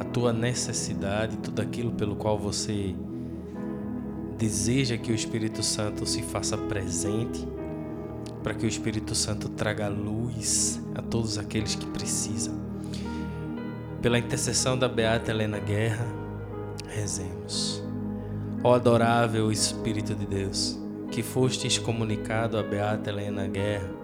a 0.03 0.05
tua 0.05 0.33
necessidade, 0.33 1.37
tudo 1.37 1.63
aquilo 1.63 1.93
pelo 1.93 2.17
qual 2.17 2.37
você 2.37 2.93
deseja 4.37 4.97
que 4.97 5.13
o 5.13 5.15
Espírito 5.15 5.63
Santo 5.63 6.05
se 6.05 6.23
faça 6.23 6.59
presente, 6.59 7.47
para 8.43 8.53
que 8.53 8.67
o 8.67 8.69
Espírito 8.69 9.15
Santo 9.15 9.49
traga 9.49 9.87
luz 9.87 10.81
a 10.97 11.03
todos 11.03 11.39
aqueles 11.39 11.77
que 11.77 11.87
precisam. 11.87 12.55
Pela 14.01 14.19
intercessão 14.19 14.77
da 14.77 14.89
Beata 14.89 15.31
Helena 15.31 15.61
Guerra, 15.61 16.07
rezemos. 16.89 17.81
Ó 18.65 18.75
adorável 18.75 19.53
Espírito 19.53 20.17
de 20.17 20.27
Deus, 20.27 20.77
que 21.13 21.23
fostes 21.23 21.79
comunicado 21.79 22.59
a 22.59 22.63
Beata 22.65 23.11
Helena 23.11 23.47
Guerra 23.47 24.02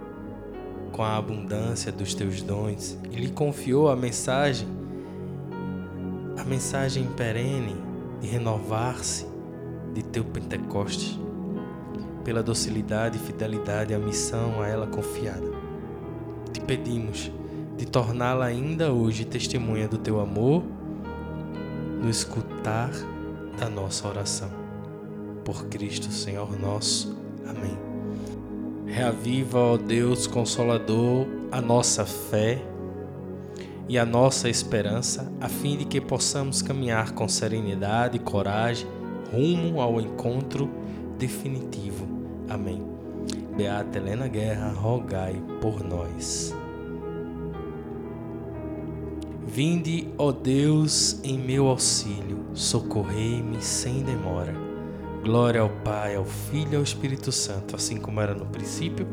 com 0.89 1.03
a 1.03 1.17
abundância 1.17 1.91
dos 1.91 2.13
teus 2.13 2.41
dons 2.41 2.97
e 3.11 3.15
lhe 3.15 3.29
confiou 3.29 3.89
a 3.89 3.95
mensagem 3.95 4.67
a 6.37 6.43
mensagem 6.43 7.05
perene 7.17 7.75
de 8.21 8.27
renovar-se 8.27 9.27
de 9.93 10.03
teu 10.03 10.23
Pentecostes. 10.23 11.19
pela 12.23 12.43
docilidade 12.43 13.17
e 13.17 13.19
fidelidade 13.19 13.93
à 13.93 13.97
missão 13.97 14.61
a 14.61 14.67
ela 14.67 14.85
confiada. 14.85 15.51
Te 16.53 16.61
pedimos 16.61 17.31
de 17.77 17.87
torná-la 17.87 18.45
ainda 18.45 18.91
hoje 18.91 19.25
testemunha 19.25 19.87
do 19.87 19.97
teu 19.97 20.19
amor 20.19 20.63
no 22.01 22.09
escutar 22.09 22.91
da 23.57 23.69
nossa 23.69 24.07
oração. 24.07 24.51
Por 25.43 25.65
Cristo, 25.67 26.11
Senhor 26.11 26.59
nosso. 26.59 27.17
Amém. 27.47 27.88
Reaviva, 28.89 29.59
ó 29.59 29.77
Deus 29.77 30.25
Consolador, 30.25 31.27
a 31.51 31.61
nossa 31.61 32.05
fé 32.05 32.59
e 33.87 33.99
a 33.99 34.05
nossa 34.05 34.49
esperança, 34.49 35.31
a 35.39 35.47
fim 35.47 35.77
de 35.77 35.85
que 35.85 36.01
possamos 36.01 36.63
caminhar 36.63 37.11
com 37.11 37.27
serenidade 37.27 38.17
e 38.17 38.19
coragem 38.19 38.87
rumo 39.31 39.79
ao 39.79 40.01
encontro 40.01 40.69
definitivo. 41.19 42.07
Amém. 42.49 42.83
Beata 43.55 43.99
Helena 43.99 44.27
Guerra, 44.27 44.71
rogai 44.71 45.39
por 45.61 45.83
nós. 45.83 46.55
Vinde, 49.45 50.07
ó 50.17 50.31
Deus, 50.31 51.19
em 51.23 51.37
meu 51.37 51.67
auxílio, 51.67 52.45
socorrei-me 52.53 53.61
sem 53.61 54.01
demora. 54.01 54.68
Glória 55.23 55.61
ao 55.61 55.69
Pai, 55.69 56.15
ao 56.15 56.25
Filho 56.25 56.73
e 56.73 56.75
ao 56.75 56.83
Espírito 56.83 57.31
Santo, 57.31 57.75
assim 57.75 57.97
como 57.97 58.21
era 58.21 58.33
no 58.33 58.45
princípio, 58.45 59.07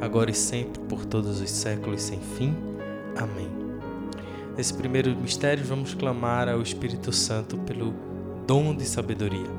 agora 0.00 0.30
e 0.30 0.34
sempre, 0.34 0.80
por 0.82 1.04
todos 1.04 1.40
os 1.40 1.50
séculos 1.50 2.02
sem 2.02 2.20
fim. 2.20 2.54
Amém. 3.16 3.48
Nesse 4.56 4.74
primeiro 4.74 5.14
mistério, 5.16 5.64
vamos 5.64 5.94
clamar 5.94 6.48
ao 6.48 6.60
Espírito 6.60 7.12
Santo 7.12 7.56
pelo 7.58 7.94
dom 8.46 8.74
de 8.74 8.84
sabedoria. 8.84 9.50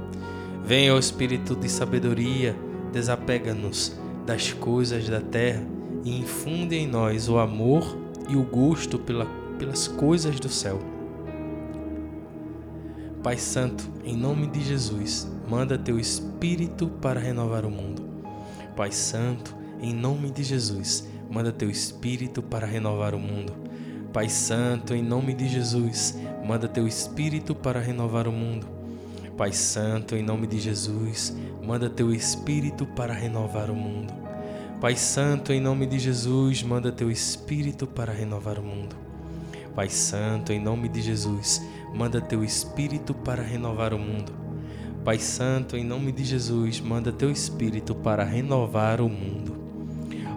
Venha, 0.63 0.93
ó 0.93 0.99
Espírito 0.99 1.55
de 1.55 1.69
sabedoria, 1.69 2.55
desapega-nos 2.91 3.95
das 4.25 4.53
coisas 4.53 5.07
da 5.09 5.21
terra 5.21 5.65
e 6.03 6.19
infunde 6.19 6.75
em 6.75 6.87
nós 6.87 7.27
o 7.27 7.37
amor 7.39 7.97
e 8.27 8.35
o 8.35 8.43
gosto 8.43 8.99
pela 8.99 9.25
pelas 9.59 9.89
coisas 9.89 10.39
do 10.39 10.49
céu. 10.49 10.79
Pai 13.21 13.37
Santo, 13.37 13.83
em 14.05 14.15
nome 14.15 14.47
de 14.47 14.61
Jesus, 14.61 15.27
manda 15.49 15.79
teu 15.79 15.99
Espírito 15.99 16.87
para 17.01 17.19
renovar 17.19 17.65
o 17.65 17.71
mundo. 17.71 18.03
Pai 18.75 18.91
Santo, 18.91 19.55
em 19.81 19.91
nome 19.93 20.29
de 20.29 20.43
Jesus, 20.43 21.09
manda 21.27 21.51
teu 21.51 21.71
Espírito 21.71 22.43
para 22.43 22.67
renovar 22.67 23.15
o 23.15 23.19
mundo. 23.19 23.53
Pai 24.13 24.29
Santo, 24.29 24.93
em 24.93 25.01
nome 25.01 25.33
de 25.33 25.47
Jesus, 25.47 26.15
manda 26.45 26.67
teu 26.67 26.87
Espírito 26.87 27.55
para 27.55 27.79
renovar 27.79 28.27
o 28.27 28.31
mundo. 28.31 28.67
Pai 29.35 29.51
Santo, 29.51 30.15
em 30.15 30.21
nome 30.21 30.45
de 30.45 30.59
Jesus, 30.59 31.35
manda 31.65 31.89
teu 31.89 32.13
Espírito 32.13 32.85
para 32.85 33.13
renovar 33.13 33.71
o 33.71 33.75
mundo. 33.75 34.13
Pai 34.79 34.95
Santo, 34.95 35.51
em 35.51 35.59
nome 35.59 35.87
de 35.87 35.97
Jesus, 35.97 36.61
manda 36.61 36.91
teu 36.91 37.09
Espírito 37.09 37.87
para 37.87 38.13
renovar 38.13 38.59
o 38.59 38.63
mundo. 38.63 38.95
Pai 39.75 39.89
Santo, 39.89 40.53
em 40.53 40.59
nome 40.59 40.87
de 40.89 41.01
Jesus, 41.01 41.59
manda 41.93 42.21
teu 42.21 42.43
Espírito 42.43 43.15
para 43.15 43.41
renovar 43.41 43.95
o 43.95 43.99
mundo. 43.99 44.48
Pai 45.09 45.17
Santo, 45.17 45.75
em 45.75 45.83
nome 45.83 46.11
de 46.11 46.23
Jesus, 46.23 46.79
manda 46.79 47.11
teu 47.11 47.31
Espírito 47.31 47.95
para 47.95 48.23
renovar 48.23 49.01
o 49.01 49.09
mundo. 49.09 49.57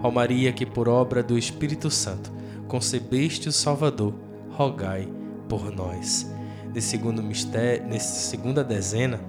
Ó 0.03 0.11
Maria, 0.11 0.51
que 0.51 0.65
por 0.65 0.89
obra 0.89 1.23
do 1.23 1.37
Espírito 1.37 1.91
Santo 1.91 2.33
concebeste 2.69 3.51
o 3.51 3.53
Salvador, 3.53 4.15
rogai 4.49 5.07
por 5.47 5.71
nós. 5.71 6.27
Nesse 6.73 6.89
segundo 6.89 7.23
mistério, 7.23 7.87
nessa 7.87 8.31
segunda 8.31 8.65
dezena, 8.65 9.21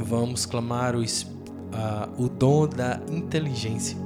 vamos 0.00 0.46
clamar 0.46 0.94
o, 0.94 1.02
o 2.16 2.28
dom 2.28 2.68
da 2.68 3.00
inteligência. 3.10 3.98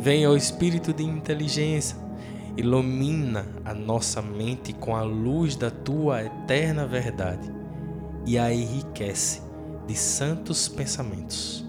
Venha 0.00 0.28
o 0.28 0.36
Espírito 0.36 0.92
de 0.92 1.04
inteligência 1.04 1.96
Ilumina 2.56 3.46
a 3.64 3.72
nossa 3.72 4.20
mente 4.20 4.72
com 4.72 4.96
a 4.96 5.02
luz 5.02 5.54
da 5.54 5.70
tua 5.70 6.24
eterna 6.24 6.84
verdade 6.84 7.63
e 8.26 8.38
a 8.38 8.52
enriquece 8.52 9.42
de 9.86 9.94
santos 9.94 10.68
pensamentos. 10.68 11.64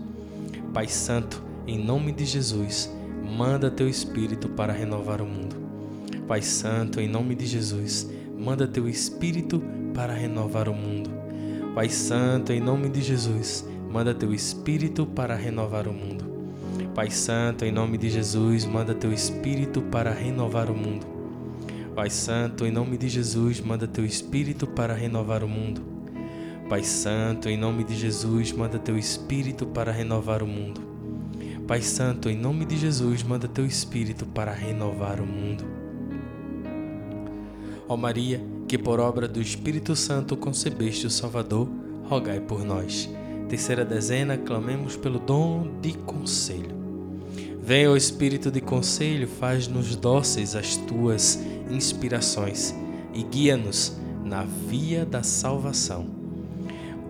Pai 0.74 0.88
Santo, 0.88 1.44
em 1.68 1.78
nome 1.78 2.12
de 2.12 2.26
Jesus, 2.26 2.92
manda 3.24 3.72
teu 3.72 3.88
Espírito 3.88 4.50
para 4.50 4.74
renovar 4.74 5.22
o 5.22 5.26
mundo. 5.26 5.56
Pai 6.28 6.42
Santo, 6.42 7.00
em 7.00 7.08
nome 7.08 7.36
de 7.36 7.46
Jesus, 7.46 8.10
manda 8.38 8.68
teu 8.68 8.88
Espírito 8.88 9.62
para 9.94 10.14
renovar 10.14 10.68
o 10.70 10.74
mundo. 10.74 11.10
Pai 11.74 11.90
Santo, 11.90 12.52
em 12.52 12.60
nome 12.60 12.90
de 12.90 13.02
Jesus, 13.02 13.66
manda 13.90 14.14
teu 14.14 14.34
Espírito 14.34 15.06
para 15.06 15.36
renovar 15.36 15.88
o 15.88 15.94
mundo. 15.94 16.26
Pai 16.94 17.12
Santo, 17.12 17.66
em 17.66 17.72
nome 17.72 17.98
de 17.98 18.10
Jesus, 18.10 18.66
manda 18.66 18.94
teu 18.94 19.12
Espírito 19.12 19.82
para 19.82 20.12
renovar 20.12 20.70
o 20.70 20.76
mundo. 20.76 21.06
Pai 21.96 22.10
Santo, 22.10 22.66
em 22.66 22.72
nome 22.72 22.98
de 22.98 23.08
Jesus, 23.08 23.62
manda 23.62 23.88
teu 23.88 24.06
Espírito 24.06 24.68
para 24.68 24.94
renovar 24.94 25.44
o 25.44 25.48
mundo. 25.48 25.95
Pai 26.68 26.84
Santo, 26.84 27.48
em 27.48 27.56
nome 27.56 27.84
de 27.84 27.96
Jesus, 27.96 28.52
manda 28.52 28.80
teu 28.80 28.98
Espírito 28.98 29.68
para 29.68 29.92
renovar 29.92 30.42
o 30.42 30.48
mundo. 30.48 30.82
Pai 31.68 31.80
Santo, 31.80 32.28
em 32.28 32.36
nome 32.36 32.66
de 32.66 32.76
Jesus, 32.76 33.22
manda 33.22 33.48
teu 33.48 33.68
Espírito 33.68 34.26
para 34.26 34.52
renovar 34.52 35.22
o 35.22 35.28
mundo. 35.28 35.64
Ó 37.88 37.96
Maria, 37.96 38.42
que 38.68 38.80
por 38.80 39.00
obra 39.00 39.28
do 39.28 39.40
Espírito 39.40 39.96
Santo 39.96 40.36
concebeste 40.36 41.06
o 41.06 41.10
Salvador, 41.12 41.70
rogai 42.10 42.40
por 42.40 42.66
nós. 42.66 43.08
Terceira 43.48 43.86
dezena, 43.86 44.36
clamemos 44.36 44.98
pelo 44.98 45.20
dom 45.20 45.80
de 45.80 45.94
conselho. 45.94 46.76
Venha 47.62 47.92
o 47.92 47.98
Espírito 47.98 48.50
de 48.50 48.60
conselho, 48.60 49.28
faz-nos 49.28 49.96
dóceis 49.96 50.56
às 50.56 50.76
tuas 50.78 51.40
inspirações 51.70 52.74
e 53.14 53.22
guia-nos 53.22 53.96
na 54.24 54.44
via 54.44 55.06
da 55.06 55.22
salvação. 55.22 56.25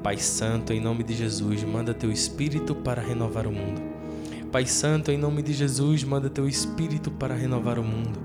Pai 0.06 0.20
Santo, 0.20 0.72
em 0.72 0.80
nome 0.80 1.04
de 1.04 1.16
Jesus, 1.16 1.64
manda 1.64 1.92
teu 1.92 2.12
Espírito 2.12 2.76
para 2.76 3.02
renovar 3.02 3.48
o 3.48 3.52
mundo. 3.52 3.82
Pai 4.52 4.64
Santo, 4.68 5.10
em 5.10 5.18
nome 5.18 5.42
de 5.42 5.52
Jesus, 5.52 6.04
manda 6.04 6.30
teu 6.30 6.48
Espírito 6.48 7.10
para 7.10 7.34
renovar 7.34 7.80
o 7.80 7.84
mundo. 7.84 8.20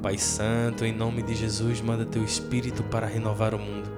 Pai 0.00 0.16
Santo, 0.16 0.82
em 0.82 0.94
nome 0.94 1.22
de 1.22 1.34
Jesus, 1.34 1.82
manda 1.82 2.06
teu 2.06 2.24
Espírito 2.24 2.82
para 2.84 3.06
renovar 3.06 3.54
o 3.54 3.58
mundo. 3.58 3.90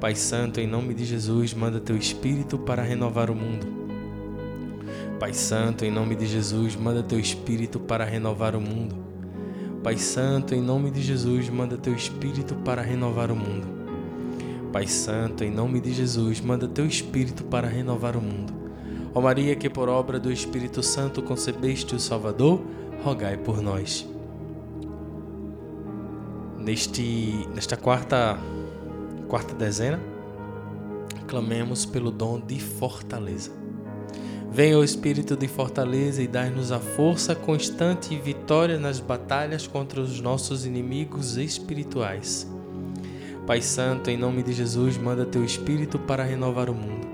Pai 0.00 0.14
Santo, 0.14 0.60
em 0.60 0.66
nome 0.68 0.94
de 0.94 1.04
Jesus, 1.04 1.54
manda 1.54 1.80
teu 1.80 1.96
Espírito 1.96 2.56
para 2.56 2.84
renovar 2.84 3.30
o 3.30 3.34
mundo. 3.34 3.66
Pai 5.18 5.34
Santo, 5.34 5.84
em 5.84 5.90
nome 5.90 6.14
de 6.14 6.24
Jesus, 6.24 6.76
manda 6.76 7.02
teu 7.02 7.18
Espírito 7.18 7.80
para 7.80 8.04
renovar 8.04 8.54
o 8.54 8.60
mundo. 8.60 8.94
Pai 9.82 9.98
Santo, 9.98 10.54
em 10.54 10.62
nome 10.62 10.92
de 10.92 11.02
Jesus, 11.02 11.50
manda 11.50 11.76
teu 11.76 11.96
Espírito 11.96 12.54
para 12.54 12.80
renovar 12.80 13.32
o 13.32 13.34
mundo. 13.34 13.77
Pai 14.72 14.86
Santo, 14.86 15.42
em 15.42 15.50
nome 15.50 15.80
de 15.80 15.92
Jesus, 15.92 16.40
manda 16.40 16.68
teu 16.68 16.86
Espírito 16.86 17.42
para 17.44 17.66
renovar 17.66 18.16
o 18.16 18.20
mundo. 18.20 18.52
Ó 19.14 19.20
Maria, 19.20 19.56
que 19.56 19.70
por 19.70 19.88
obra 19.88 20.20
do 20.20 20.30
Espírito 20.30 20.82
Santo 20.82 21.22
concebeste 21.22 21.94
o 21.94 21.98
Salvador, 21.98 22.60
rogai 23.02 23.38
por 23.38 23.62
nós. 23.62 24.06
Neste, 26.58 27.48
nesta 27.54 27.76
quarta, 27.78 28.38
quarta 29.26 29.54
dezena, 29.54 29.98
clamemos 31.26 31.86
pelo 31.86 32.10
dom 32.10 32.38
de 32.38 32.60
fortaleza. 32.60 33.50
Venha 34.50 34.78
o 34.78 34.84
Espírito 34.84 35.34
de 35.34 35.48
fortaleza 35.48 36.22
e 36.22 36.26
dai-nos 36.26 36.72
a 36.72 36.78
força 36.78 37.34
constante 37.34 38.12
e 38.12 38.18
vitória 38.18 38.78
nas 38.78 39.00
batalhas 39.00 39.66
contra 39.66 40.00
os 40.00 40.20
nossos 40.20 40.66
inimigos 40.66 41.38
espirituais. 41.38 42.46
Pai 43.48 43.62
Santo, 43.62 44.10
em 44.10 44.16
nome 44.18 44.42
de 44.42 44.52
Jesus, 44.52 44.98
manda 44.98 45.24
teu 45.24 45.42
Espírito 45.42 45.98
para 45.98 46.22
renovar 46.22 46.68
o 46.68 46.74
mundo. 46.74 47.08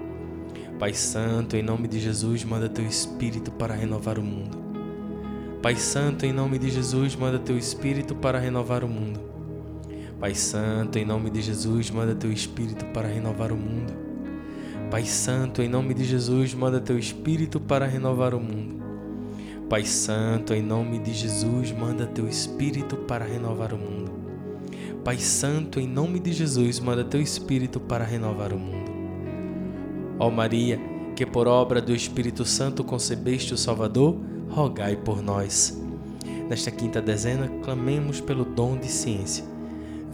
Pai 0.80 0.92
Santo, 0.92 1.56
em 1.56 1.62
nome 1.62 1.86
de 1.86 2.00
Jesus, 2.00 2.42
manda 2.42 2.68
teu 2.68 2.84
Espírito 2.84 3.52
para 3.52 3.72
renovar 3.72 4.18
o 4.18 4.22
mundo. 4.24 4.58
Pai 5.62 5.76
Santo, 5.76 6.26
em 6.26 6.32
nome 6.32 6.58
de 6.58 6.70
Jesus, 6.70 7.14
manda 7.14 7.38
teu 7.38 7.56
Espírito 7.56 8.16
para 8.16 8.40
renovar 8.40 8.82
o 8.82 8.88
mundo. 8.88 9.20
Pai 10.18 10.34
Santo, 10.34 10.98
em 10.98 11.04
nome 11.04 11.30
de 11.30 11.40
Jesus, 11.40 11.88
manda 11.92 12.16
teu 12.16 12.32
Espírito 12.32 12.84
para 12.86 13.06
renovar 13.06 13.52
o 13.52 13.56
mundo. 13.56 13.92
Pai 14.90 15.04
Santo, 15.04 15.62
em 15.62 15.68
nome 15.68 15.94
de 15.94 16.04
Jesus, 16.04 16.52
manda 16.52 16.80
teu 16.80 16.98
Espírito 16.98 17.60
para 17.60 17.86
renovar 17.86 18.34
o 18.34 18.40
mundo. 18.40 18.82
Pai 19.70 19.84
Santo, 19.84 20.52
em 20.52 20.62
nome 20.62 20.98
de 20.98 21.14
Jesus, 21.14 21.70
manda 21.70 22.08
teu 22.08 22.26
Espírito 22.26 22.96
para 22.96 23.24
renovar 23.24 23.72
o 23.72 23.78
mundo. 23.78 24.13
Pai 25.04 25.18
Santo, 25.18 25.78
em 25.78 25.86
nome 25.86 26.18
de 26.18 26.32
Jesus, 26.32 26.80
manda 26.80 27.04
teu 27.04 27.20
Espírito 27.20 27.78
para 27.78 28.04
renovar 28.04 28.52
o 28.52 28.58
mundo. 28.58 28.90
Ó 30.18 30.30
Maria, 30.30 30.80
que 31.14 31.26
por 31.26 31.46
obra 31.46 31.80
do 31.80 31.94
Espírito 31.94 32.44
Santo 32.44 32.82
concebeste 32.82 33.52
o 33.52 33.58
Salvador, 33.58 34.18
rogai 34.48 34.96
por 34.96 35.22
nós. 35.22 35.78
Nesta 36.48 36.70
quinta 36.70 37.02
dezena, 37.02 37.48
clamemos 37.62 38.20
pelo 38.20 38.44
dom 38.44 38.78
de 38.78 38.88
ciência 38.88 39.54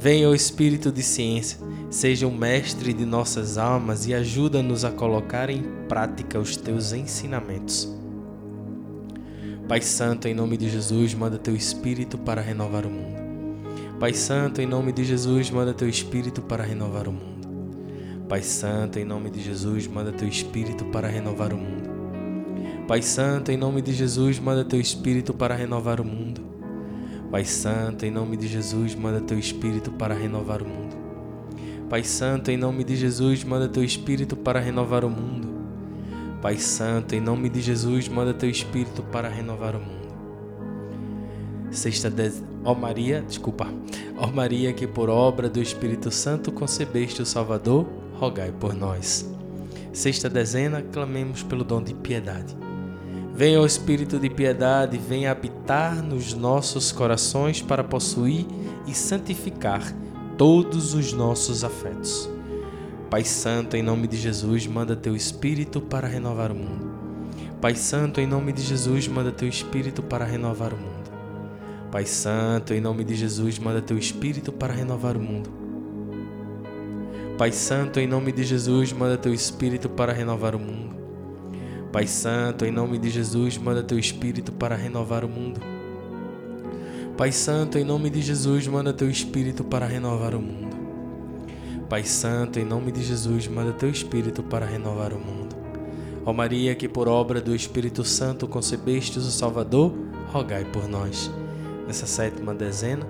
Venha 0.00 0.30
o 0.30 0.34
Espírito 0.34 0.90
de 0.90 1.02
ciência, 1.02 1.58
seja 1.90 2.26
o 2.26 2.32
mestre 2.32 2.94
de 2.94 3.04
nossas 3.04 3.58
almas 3.58 4.06
e 4.06 4.14
ajuda-nos 4.14 4.82
a 4.82 4.90
colocar 4.90 5.50
em 5.50 5.62
prática 5.86 6.40
os 6.40 6.56
teus 6.56 6.94
ensinamentos. 6.94 7.86
Pai 9.68 9.82
Santo, 9.82 10.26
em 10.26 10.32
nome 10.32 10.56
de 10.56 10.70
Jesus, 10.70 11.12
manda 11.12 11.36
teu 11.36 11.54
Espírito 11.54 12.16
para 12.16 12.40
renovar 12.40 12.86
o 12.86 12.90
mundo. 12.90 13.19
Pai 14.00 14.14
Santo, 14.14 14.62
em 14.62 14.66
nome 14.66 14.92
de 14.92 15.04
Jesus, 15.04 15.50
manda 15.50 15.74
teu 15.74 15.86
Espírito 15.86 16.40
para 16.40 16.64
renovar 16.64 17.06
o 17.06 17.12
mundo. 17.12 17.46
Pai 18.26 18.40
Santo, 18.40 18.98
em 18.98 19.04
nome 19.04 19.28
de 19.28 19.42
Jesus, 19.42 19.86
manda 19.86 20.10
teu 20.10 20.26
Espírito 20.26 20.86
para 20.86 21.06
renovar 21.06 21.52
o 21.52 21.58
mundo. 21.58 21.90
Pai 22.88 23.02
Santo, 23.02 23.52
em 23.52 23.58
nome 23.58 23.82
de 23.82 23.92
Jesus, 23.92 24.38
manda 24.38 24.64
teu 24.64 24.80
Espírito 24.80 25.34
para 25.34 25.54
renovar 25.54 26.00
o 26.00 26.04
mundo. 26.06 26.40
Pai 27.30 27.44
Santo, 27.44 28.06
em 28.06 28.10
nome 28.10 28.38
de 28.38 28.48
Jesus, 28.48 28.94
manda 28.94 29.20
teu 29.20 29.38
Espírito 29.38 29.90
para 29.90 30.14
renovar 30.14 30.62
o 30.62 30.66
mundo. 30.66 30.96
Pai 31.90 32.02
Santo, 32.02 32.50
em 32.50 32.56
nome 32.56 32.82
de 32.82 32.96
Jesus, 32.96 33.44
manda 33.44 33.68
teu 33.68 33.84
Espírito 33.84 34.34
para 34.34 34.60
renovar 34.60 35.04
o 35.04 35.10
mundo. 35.10 35.46
Pai 36.40 36.56
Santo, 36.56 37.14
em 37.14 37.20
nome 37.20 37.50
de 37.50 37.60
Jesus, 37.60 38.08
manda 38.08 38.32
teu 38.32 38.48
Espírito 38.48 39.02
para 39.02 39.28
renovar 39.28 39.76
o 39.76 39.80
mundo. 39.80 39.99
Sexta 41.70 42.10
de... 42.10 42.32
Ó 42.64 42.74
Maria, 42.74 43.22
desculpa. 43.22 43.66
Ó 44.16 44.26
Maria, 44.26 44.72
que 44.72 44.86
por 44.86 45.08
obra 45.08 45.48
do 45.48 45.62
Espírito 45.62 46.10
Santo 46.10 46.50
concebeste 46.50 47.22
o 47.22 47.26
Salvador, 47.26 47.86
rogai 48.14 48.52
por 48.52 48.74
nós. 48.74 49.28
Sexta 49.92 50.28
dezena, 50.28 50.82
clamemos 50.82 51.42
pelo 51.42 51.64
dom 51.64 51.82
de 51.82 51.94
piedade. 51.94 52.56
Venha 53.34 53.60
o 53.60 53.66
Espírito 53.66 54.18
de 54.18 54.28
piedade, 54.28 54.98
venha 54.98 55.30
habitar 55.30 56.02
nos 56.02 56.34
nossos 56.34 56.92
corações 56.92 57.62
para 57.62 57.82
possuir 57.82 58.46
e 58.86 58.94
santificar 58.94 59.82
todos 60.36 60.94
os 60.94 61.12
nossos 61.12 61.64
afetos. 61.64 62.28
Pai 63.08 63.24
Santo, 63.24 63.76
em 63.76 63.82
nome 63.82 64.06
de 64.06 64.16
Jesus, 64.16 64.66
manda 64.66 64.94
teu 64.94 65.16
Espírito 65.16 65.80
para 65.80 66.06
renovar 66.06 66.52
o 66.52 66.54
mundo. 66.54 66.90
Pai 67.60 67.74
Santo, 67.74 68.20
em 68.20 68.26
nome 68.26 68.52
de 68.52 68.62
Jesus, 68.62 69.08
manda 69.08 69.32
teu 69.32 69.48
Espírito 69.48 70.02
para 70.02 70.24
renovar 70.24 70.72
o 70.72 70.76
mundo. 70.76 70.99
Pai 71.90 72.06
Santo, 72.06 72.72
em 72.72 72.80
nome 72.80 73.02
de 73.02 73.16
Jesus, 73.16 73.58
manda 73.58 73.82
teu 73.82 73.98
Espírito 73.98 74.52
para 74.52 74.72
renovar 74.72 75.16
o 75.16 75.20
mundo. 75.20 75.50
Pai 77.36 77.50
Santo, 77.50 77.98
em 77.98 78.06
nome 78.06 78.30
de 78.30 78.44
Jesus, 78.44 78.92
manda 78.92 79.18
teu 79.18 79.34
Espírito 79.34 79.88
para 79.88 80.12
renovar 80.12 80.54
o 80.54 80.58
mundo. 80.58 80.94
Pai 81.90 82.06
Santo, 82.06 82.64
em 82.64 82.70
nome 82.70 82.96
de 82.96 83.10
Jesus, 83.10 83.58
manda 83.58 83.82
teu 83.82 83.98
Espírito 83.98 84.52
para 84.52 84.76
renovar 84.76 85.24
o 85.24 85.28
mundo. 85.28 85.60
Pai 87.16 87.32
Santo, 87.32 87.76
em 87.76 87.84
nome 87.84 88.08
de 88.08 88.22
Jesus, 88.22 88.68
manda 88.68 88.92
teu 88.92 89.10
Espírito 89.10 89.64
para 89.64 89.84
renovar 89.84 90.32
o 90.32 90.40
mundo. 90.40 90.76
Pai 91.88 92.04
Santo, 92.04 92.60
em 92.60 92.64
nome 92.64 92.92
de 92.92 93.02
Jesus, 93.02 93.48
manda 93.48 93.72
teu 93.72 93.90
Espírito 93.90 94.44
para 94.44 94.64
renovar 94.64 95.12
o 95.12 95.18
mundo. 95.18 95.56
Ó 96.24 96.32
Maria, 96.32 96.72
que 96.76 96.88
por 96.88 97.08
obra 97.08 97.40
do 97.40 97.52
Espírito 97.52 98.04
Santo 98.04 98.46
concebestes 98.46 99.24
o 99.26 99.30
Salvador, 99.32 99.92
rogai 100.28 100.64
por 100.64 100.86
nós. 100.86 101.28
Nessa 101.90 102.06
sétima 102.06 102.54
dezena, 102.54 103.04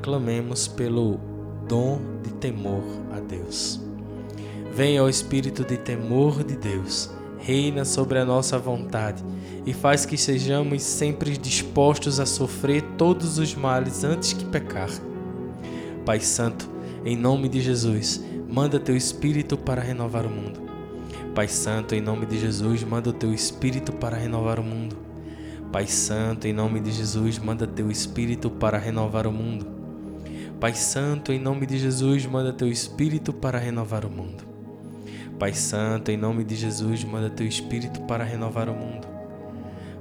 clamemos 0.00 0.66
pelo 0.66 1.20
dom 1.68 2.00
de 2.22 2.32
temor 2.32 2.82
a 3.14 3.20
Deus. 3.20 3.82
Venha 4.74 5.04
o 5.04 5.10
espírito 5.10 5.62
de 5.62 5.76
temor 5.76 6.42
de 6.42 6.56
Deus, 6.56 7.10
reina 7.38 7.84
sobre 7.84 8.18
a 8.18 8.24
nossa 8.24 8.58
vontade 8.58 9.22
e 9.66 9.74
faz 9.74 10.06
que 10.06 10.16
sejamos 10.16 10.82
sempre 10.82 11.36
dispostos 11.36 12.18
a 12.18 12.24
sofrer 12.24 12.80
todos 12.96 13.36
os 13.36 13.54
males 13.54 14.04
antes 14.04 14.32
que 14.32 14.46
pecar. 14.46 14.88
Pai 16.06 16.18
Santo, 16.18 16.66
em 17.04 17.14
nome 17.14 17.46
de 17.46 17.60
Jesus, 17.60 18.24
manda 18.48 18.80
teu 18.80 18.96
espírito 18.96 19.58
para 19.58 19.82
renovar 19.82 20.24
o 20.24 20.30
mundo. 20.30 20.62
Pai 21.34 21.46
Santo, 21.46 21.94
em 21.94 22.00
nome 22.00 22.24
de 22.24 22.40
Jesus, 22.40 22.82
manda 22.84 23.10
o 23.10 23.12
teu 23.12 23.34
espírito 23.34 23.92
para 23.92 24.16
renovar 24.16 24.58
o 24.58 24.64
mundo. 24.64 25.11
Pai 25.72 25.86
Santo, 25.86 26.46
em 26.46 26.52
nome 26.52 26.80
de 26.80 26.92
Jesus, 26.92 27.38
manda 27.38 27.66
teu 27.66 27.90
espírito 27.90 28.50
para 28.50 28.76
renovar 28.76 29.26
o 29.26 29.32
mundo. 29.32 29.82
Pai 30.62 30.74
Santo, 30.74 31.32
em 31.32 31.40
nome 31.40 31.66
de 31.66 31.76
Jesus, 31.76 32.24
manda 32.24 32.52
teu 32.52 32.68
Espírito 32.68 33.32
para 33.32 33.58
renovar 33.58 34.04
o 34.04 34.08
mundo. 34.08 34.44
Pai 35.36 35.52
Santo, 35.52 36.12
em 36.12 36.16
nome 36.16 36.44
de 36.44 36.54
Jesus, 36.54 37.02
manda 37.02 37.28
teu 37.28 37.44
Espírito 37.44 38.00
para 38.02 38.22
renovar 38.22 38.68
o 38.68 38.72
mundo. 38.72 39.08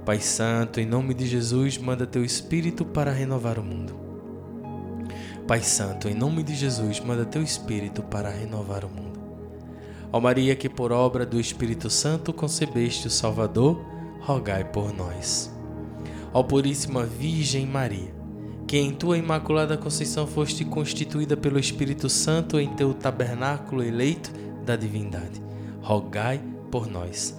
Pai 0.05 0.19
Santo, 0.19 0.79
em 0.79 0.85
nome 0.85 1.15
de 1.15 1.25
Jesus, 1.25 1.79
manda 1.79 2.05
teu 2.05 2.23
Espírito 2.23 2.85
para 2.85 3.11
renovar 3.11 3.57
o 3.57 3.63
mundo. 3.63 3.95
Pai 5.47 5.61
Santo, 5.61 6.07
em 6.07 6.13
nome 6.13 6.43
de 6.43 6.53
Jesus, 6.53 6.99
manda 6.99 7.25
teu 7.25 7.41
Espírito 7.41 8.03
para 8.03 8.29
renovar 8.29 8.85
o 8.85 8.89
mundo. 8.89 9.19
Ó 10.11 10.19
Maria, 10.19 10.55
que 10.55 10.69
por 10.69 10.91
obra 10.91 11.25
do 11.25 11.39
Espírito 11.39 11.89
Santo 11.89 12.31
concebeste 12.31 13.07
o 13.07 13.09
Salvador, 13.09 13.83
rogai 14.19 14.63
por 14.63 14.93
nós. 14.93 15.50
Ó 16.33 16.43
Puríssima 16.43 17.03
Virgem 17.03 17.65
Maria, 17.65 18.13
que 18.65 18.77
em 18.77 18.93
tua 18.93 19.17
imaculada 19.17 19.77
conceição 19.77 20.25
foste 20.25 20.63
constituída 20.63 21.35
pelo 21.35 21.59
Espírito 21.59 22.07
Santo 22.07 22.59
em 22.59 22.69
teu 22.73 22.93
tabernáculo 22.93 23.83
eleito 23.83 24.31
da 24.65 24.75
divindade. 24.75 25.41
Rogai 25.81 26.41
por 26.71 26.87
nós, 26.87 27.37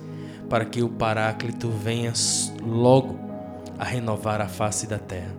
para 0.51 0.67
que 0.67 0.83
o 0.83 0.89
Paráclito 0.91 1.71
venha 1.71 2.13
logo 2.61 3.19
a 3.79 3.85
renovar 3.85 4.41
a 4.43 4.49
face 4.49 4.87
da 4.87 4.99
terra. 4.99 5.35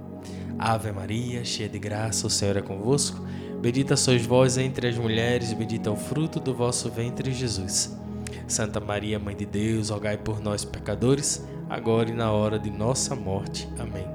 Ave 0.57 0.91
Maria, 0.91 1.45
cheia 1.45 1.69
de 1.69 1.77
graça, 1.77 2.25
o 2.25 2.29
Senhor 2.29 2.57
é 2.57 2.61
convosco. 2.61 3.21
Bendita 3.61 3.95
sois 3.95 4.25
vós 4.25 4.57
entre 4.57 4.87
as 4.87 4.97
mulheres, 4.97 5.53
bendito 5.53 5.89
é 5.89 5.91
o 5.91 5.95
fruto 5.95 6.39
do 6.39 6.53
vosso 6.55 6.89
ventre, 6.89 7.31
Jesus. 7.31 7.95
Santa 8.47 8.79
Maria, 8.79 9.19
Mãe 9.19 9.35
de 9.35 9.45
Deus, 9.45 9.89
rogai 9.89 10.17
por 10.17 10.41
nós, 10.41 10.65
pecadores, 10.65 11.45
agora 11.69 12.09
e 12.09 12.13
na 12.13 12.31
hora 12.31 12.59
de 12.59 12.69
nossa 12.69 13.15
morte. 13.15 13.67
Amém. 13.79 14.07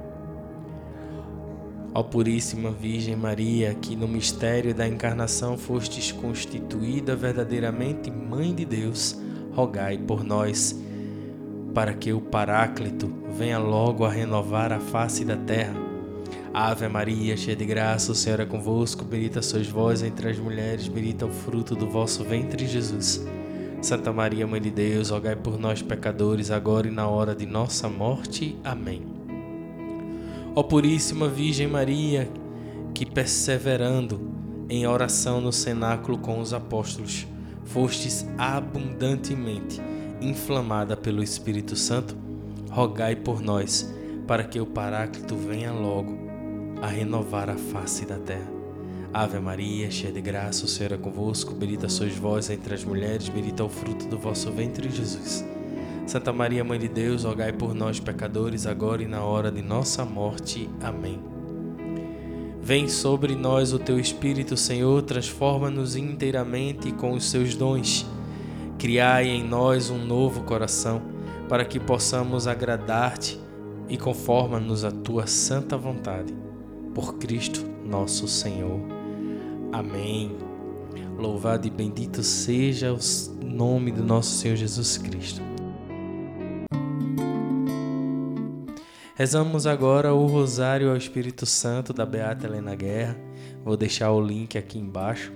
Ó 1.93 2.03
Puríssima 2.03 2.71
Virgem 2.71 3.15
Maria, 3.15 3.73
que 3.73 3.95
no 3.95 4.07
mistério 4.07 4.73
da 4.75 4.87
encarnação 4.87 5.57
fostes 5.57 6.11
constituída 6.11 7.15
verdadeiramente 7.15 8.11
Mãe 8.11 8.53
de 8.53 8.63
Deus, 8.63 9.19
rogai 9.53 9.97
por 9.97 10.23
nós, 10.23 10.79
para 11.73 11.93
que 11.93 12.13
o 12.13 12.21
Paráclito 12.21 13.11
venha 13.31 13.57
logo 13.57 14.05
a 14.05 14.09
renovar 14.09 14.71
a 14.71 14.79
face 14.79 15.25
da 15.25 15.35
terra. 15.35 15.73
Ave 16.53 16.87
Maria, 16.87 17.35
cheia 17.35 17.55
de 17.55 17.65
graça, 17.65 18.11
o 18.11 18.15
Senhor 18.15 18.39
é 18.39 18.45
convosco, 18.45 19.03
bendita 19.03 19.41
sois 19.41 19.67
vós 19.67 20.03
entre 20.03 20.29
as 20.29 20.37
mulheres, 20.37 20.87
bendito 20.87 21.25
é 21.25 21.27
o 21.27 21.31
fruto 21.31 21.75
do 21.75 21.87
vosso 21.87 22.23
ventre, 22.23 22.67
Jesus. 22.67 23.25
Santa 23.81 24.11
Maria, 24.11 24.45
Mãe 24.45 24.59
de 24.59 24.69
Deus, 24.69 25.09
rogai 25.09 25.35
por 25.35 25.57
nós, 25.57 25.81
pecadores, 25.81 26.51
agora 26.51 26.87
e 26.87 26.91
na 26.91 27.07
hora 27.07 27.33
de 27.33 27.45
nossa 27.45 27.87
morte. 27.87 28.57
Amém. 28.63 29.01
Ó 30.53 30.61
Puríssima 30.63 31.29
Virgem 31.29 31.67
Maria, 31.67 32.29
que 32.93 33.05
perseverando 33.05 34.19
em 34.69 34.85
oração 34.85 35.39
no 35.39 35.53
cenáculo 35.53 36.17
com 36.17 36.39
os 36.39 36.53
apóstolos, 36.53 37.25
fostes 37.63 38.27
abundantemente 38.37 39.79
inflamada 40.21 40.97
pelo 40.97 41.23
Espírito 41.23 41.75
Santo, 41.75 42.17
rogai 42.69 43.15
por 43.15 43.41
nós, 43.41 43.89
para 44.27 44.43
que 44.43 44.59
o 44.59 44.65
Paráclito 44.65 45.35
venha 45.35 45.71
logo 45.71 46.17
a 46.81 46.87
renovar 46.87 47.49
a 47.49 47.55
face 47.55 48.05
da 48.05 48.17
terra. 48.17 48.58
Ave 49.11 49.39
Maria, 49.39 49.89
cheia 49.89 50.13
de 50.13 50.21
graça, 50.21 50.65
o 50.65 50.67
Senhor 50.67 50.91
é 50.91 50.97
convosco, 50.97 51.55
bendita 51.55 51.89
sois 51.89 52.15
vós 52.15 52.47
entre 52.51 52.75
as 52.75 52.83
mulheres, 52.83 53.27
bendito 53.27 53.63
é 53.63 53.65
o 53.65 53.69
fruto 53.69 54.07
do 54.07 54.19
vosso 54.19 54.51
ventre, 54.51 54.87
Jesus. 54.87 55.43
Santa 56.05 56.31
Maria, 56.31 56.63
Mãe 56.63 56.77
de 56.77 56.87
Deus, 56.87 57.23
rogai 57.23 57.51
por 57.51 57.73
nós, 57.73 57.99
pecadores, 57.99 58.67
agora 58.67 59.01
e 59.01 59.07
na 59.07 59.23
hora 59.23 59.51
de 59.51 59.63
nossa 59.63 60.05
morte. 60.05 60.69
Amém. 60.81 61.19
Vem 62.61 62.87
sobre 62.87 63.35
nós 63.35 63.73
o 63.73 63.79
teu 63.79 63.99
Espírito, 63.99 64.55
Senhor, 64.55 65.01
transforma-nos 65.01 65.95
inteiramente 65.95 66.91
com 66.91 67.13
os 67.13 67.31
seus 67.31 67.55
dons. 67.55 68.05
Criai 68.77 69.27
em 69.27 69.43
nós 69.43 69.89
um 69.89 69.97
novo 69.97 70.43
coração, 70.43 71.01
para 71.47 71.65
que 71.65 71.79
possamos 71.79 72.47
agradar-te 72.47 73.39
e 73.87 73.97
conforma-nos 73.97 74.85
à 74.85 74.91
tua 74.91 75.25
santa 75.25 75.75
vontade. 75.75 76.31
Por 76.93 77.15
Cristo 77.15 77.65
nosso 77.83 78.27
Senhor. 78.27 78.98
Amém. 79.71 80.35
Louvado 81.17 81.67
e 81.67 81.69
bendito 81.69 82.23
seja 82.23 82.93
o 82.93 83.45
nome 83.45 83.91
do 83.91 84.03
nosso 84.03 84.35
Senhor 84.37 84.55
Jesus 84.55 84.97
Cristo. 84.97 85.41
Rezamos 89.15 89.67
agora 89.67 90.13
o 90.13 90.25
Rosário 90.25 90.89
ao 90.89 90.97
Espírito 90.97 91.45
Santo 91.45 91.91
da 91.93 92.05
Beata 92.05 92.47
Helena 92.47 92.73
Guerra. 92.73 93.17
Vou 93.63 93.75
deixar 93.75 94.11
o 94.11 94.21
link 94.21 94.57
aqui 94.57 94.79
embaixo 94.79 95.31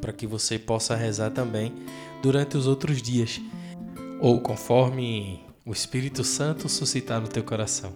para 0.00 0.12
que 0.12 0.26
você 0.26 0.58
possa 0.58 0.94
rezar 0.94 1.30
também 1.30 1.72
durante 2.22 2.56
os 2.56 2.66
outros 2.66 3.02
dias 3.02 3.40
ou 4.20 4.40
conforme 4.40 5.44
o 5.66 5.72
Espírito 5.72 6.22
Santo 6.22 6.68
suscitar 6.68 7.20
no 7.20 7.28
teu 7.28 7.42
coração. 7.42 7.92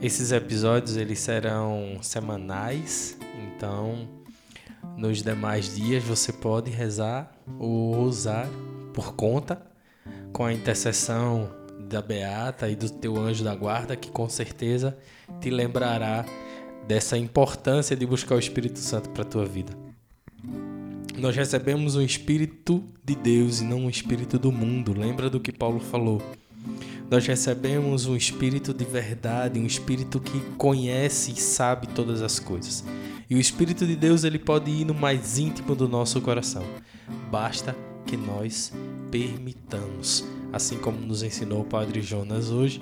Esses 0.00 0.32
episódios 0.32 0.96
eles 0.96 1.18
serão 1.20 1.98
semanais, 2.02 3.16
então 3.36 4.08
nos 4.96 5.22
demais 5.22 5.74
dias 5.74 6.02
você 6.02 6.32
pode 6.32 6.70
rezar 6.70 7.32
o 7.58 7.92
rosário 7.92 8.52
por 8.92 9.14
conta 9.14 9.60
com 10.32 10.44
a 10.44 10.52
intercessão 10.52 11.50
da 11.80 12.00
Beata 12.00 12.68
e 12.68 12.76
do 12.76 12.88
teu 12.88 13.16
anjo 13.16 13.44
da 13.44 13.54
guarda, 13.54 13.96
que 13.96 14.10
com 14.10 14.28
certeza 14.28 14.96
te 15.40 15.50
lembrará 15.50 16.24
dessa 16.86 17.16
importância 17.16 17.96
de 17.96 18.06
buscar 18.06 18.36
o 18.36 18.38
Espírito 18.38 18.78
Santo 18.78 19.10
para 19.10 19.22
a 19.22 19.26
tua 19.26 19.44
vida. 19.44 19.72
Nós 21.16 21.36
recebemos 21.36 21.96
um 21.96 22.02
Espírito 22.02 22.82
de 23.04 23.14
Deus 23.14 23.60
e 23.60 23.64
não 23.64 23.82
um 23.82 23.90
Espírito 23.90 24.38
do 24.38 24.50
mundo. 24.50 24.92
Lembra 24.92 25.30
do 25.30 25.40
que 25.40 25.52
Paulo 25.52 25.80
falou? 25.80 26.20
Nós 27.10 27.26
recebemos 27.26 28.06
um 28.06 28.16
Espírito 28.16 28.74
de 28.74 28.84
verdade, 28.84 29.60
um 29.60 29.66
Espírito 29.66 30.18
que 30.18 30.40
conhece 30.56 31.32
e 31.32 31.36
sabe 31.36 31.86
todas 31.88 32.22
as 32.22 32.38
coisas. 32.38 32.84
E 33.34 33.36
o 33.36 33.40
Espírito 33.40 33.84
de 33.84 33.96
Deus 33.96 34.22
ele 34.22 34.38
pode 34.38 34.70
ir 34.70 34.84
no 34.84 34.94
mais 34.94 35.40
íntimo 35.40 35.74
do 35.74 35.88
nosso 35.88 36.20
coração. 36.20 36.62
Basta 37.32 37.74
que 38.06 38.16
nós 38.16 38.72
permitamos. 39.10 40.24
Assim 40.52 40.78
como 40.78 41.00
nos 41.00 41.24
ensinou 41.24 41.62
o 41.62 41.64
Padre 41.64 42.00
Jonas 42.00 42.50
hoje, 42.50 42.80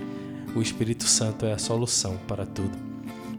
o 0.54 0.60
Espírito 0.60 1.04
Santo 1.04 1.46
é 1.46 1.54
a 1.54 1.58
solução 1.58 2.18
para 2.28 2.44
tudo. 2.44 2.76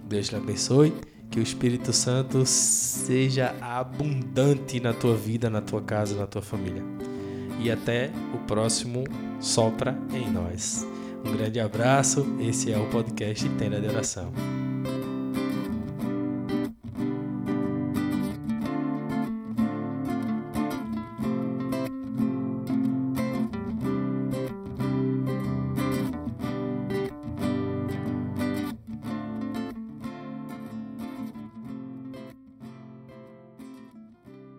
Deus 0.10 0.28
te 0.28 0.36
abençoe, 0.36 0.92
que 1.30 1.40
o 1.40 1.44
Espírito 1.44 1.94
Santo 1.94 2.48
seja 2.48 3.56
abundante 3.62 4.80
na 4.80 4.92
tua 4.92 5.16
vida, 5.16 5.52
na 5.52 5.62
tua 5.62 5.84
casa, 5.84 6.16
na 6.16 6.26
tua 6.26 6.42
família. 6.42 6.82
E 7.60 7.70
até 7.70 8.10
o 8.34 8.40
próximo 8.48 9.04
Sopra 9.40 9.96
em 10.12 10.32
Nós. 10.32 10.84
Um 11.24 11.32
grande 11.32 11.60
abraço, 11.60 12.26
esse 12.40 12.72
é 12.72 12.78
o 12.80 12.90
podcast 12.90 13.48
Tenda 13.50 13.80
de 13.80 13.86
Oração. 13.86 14.34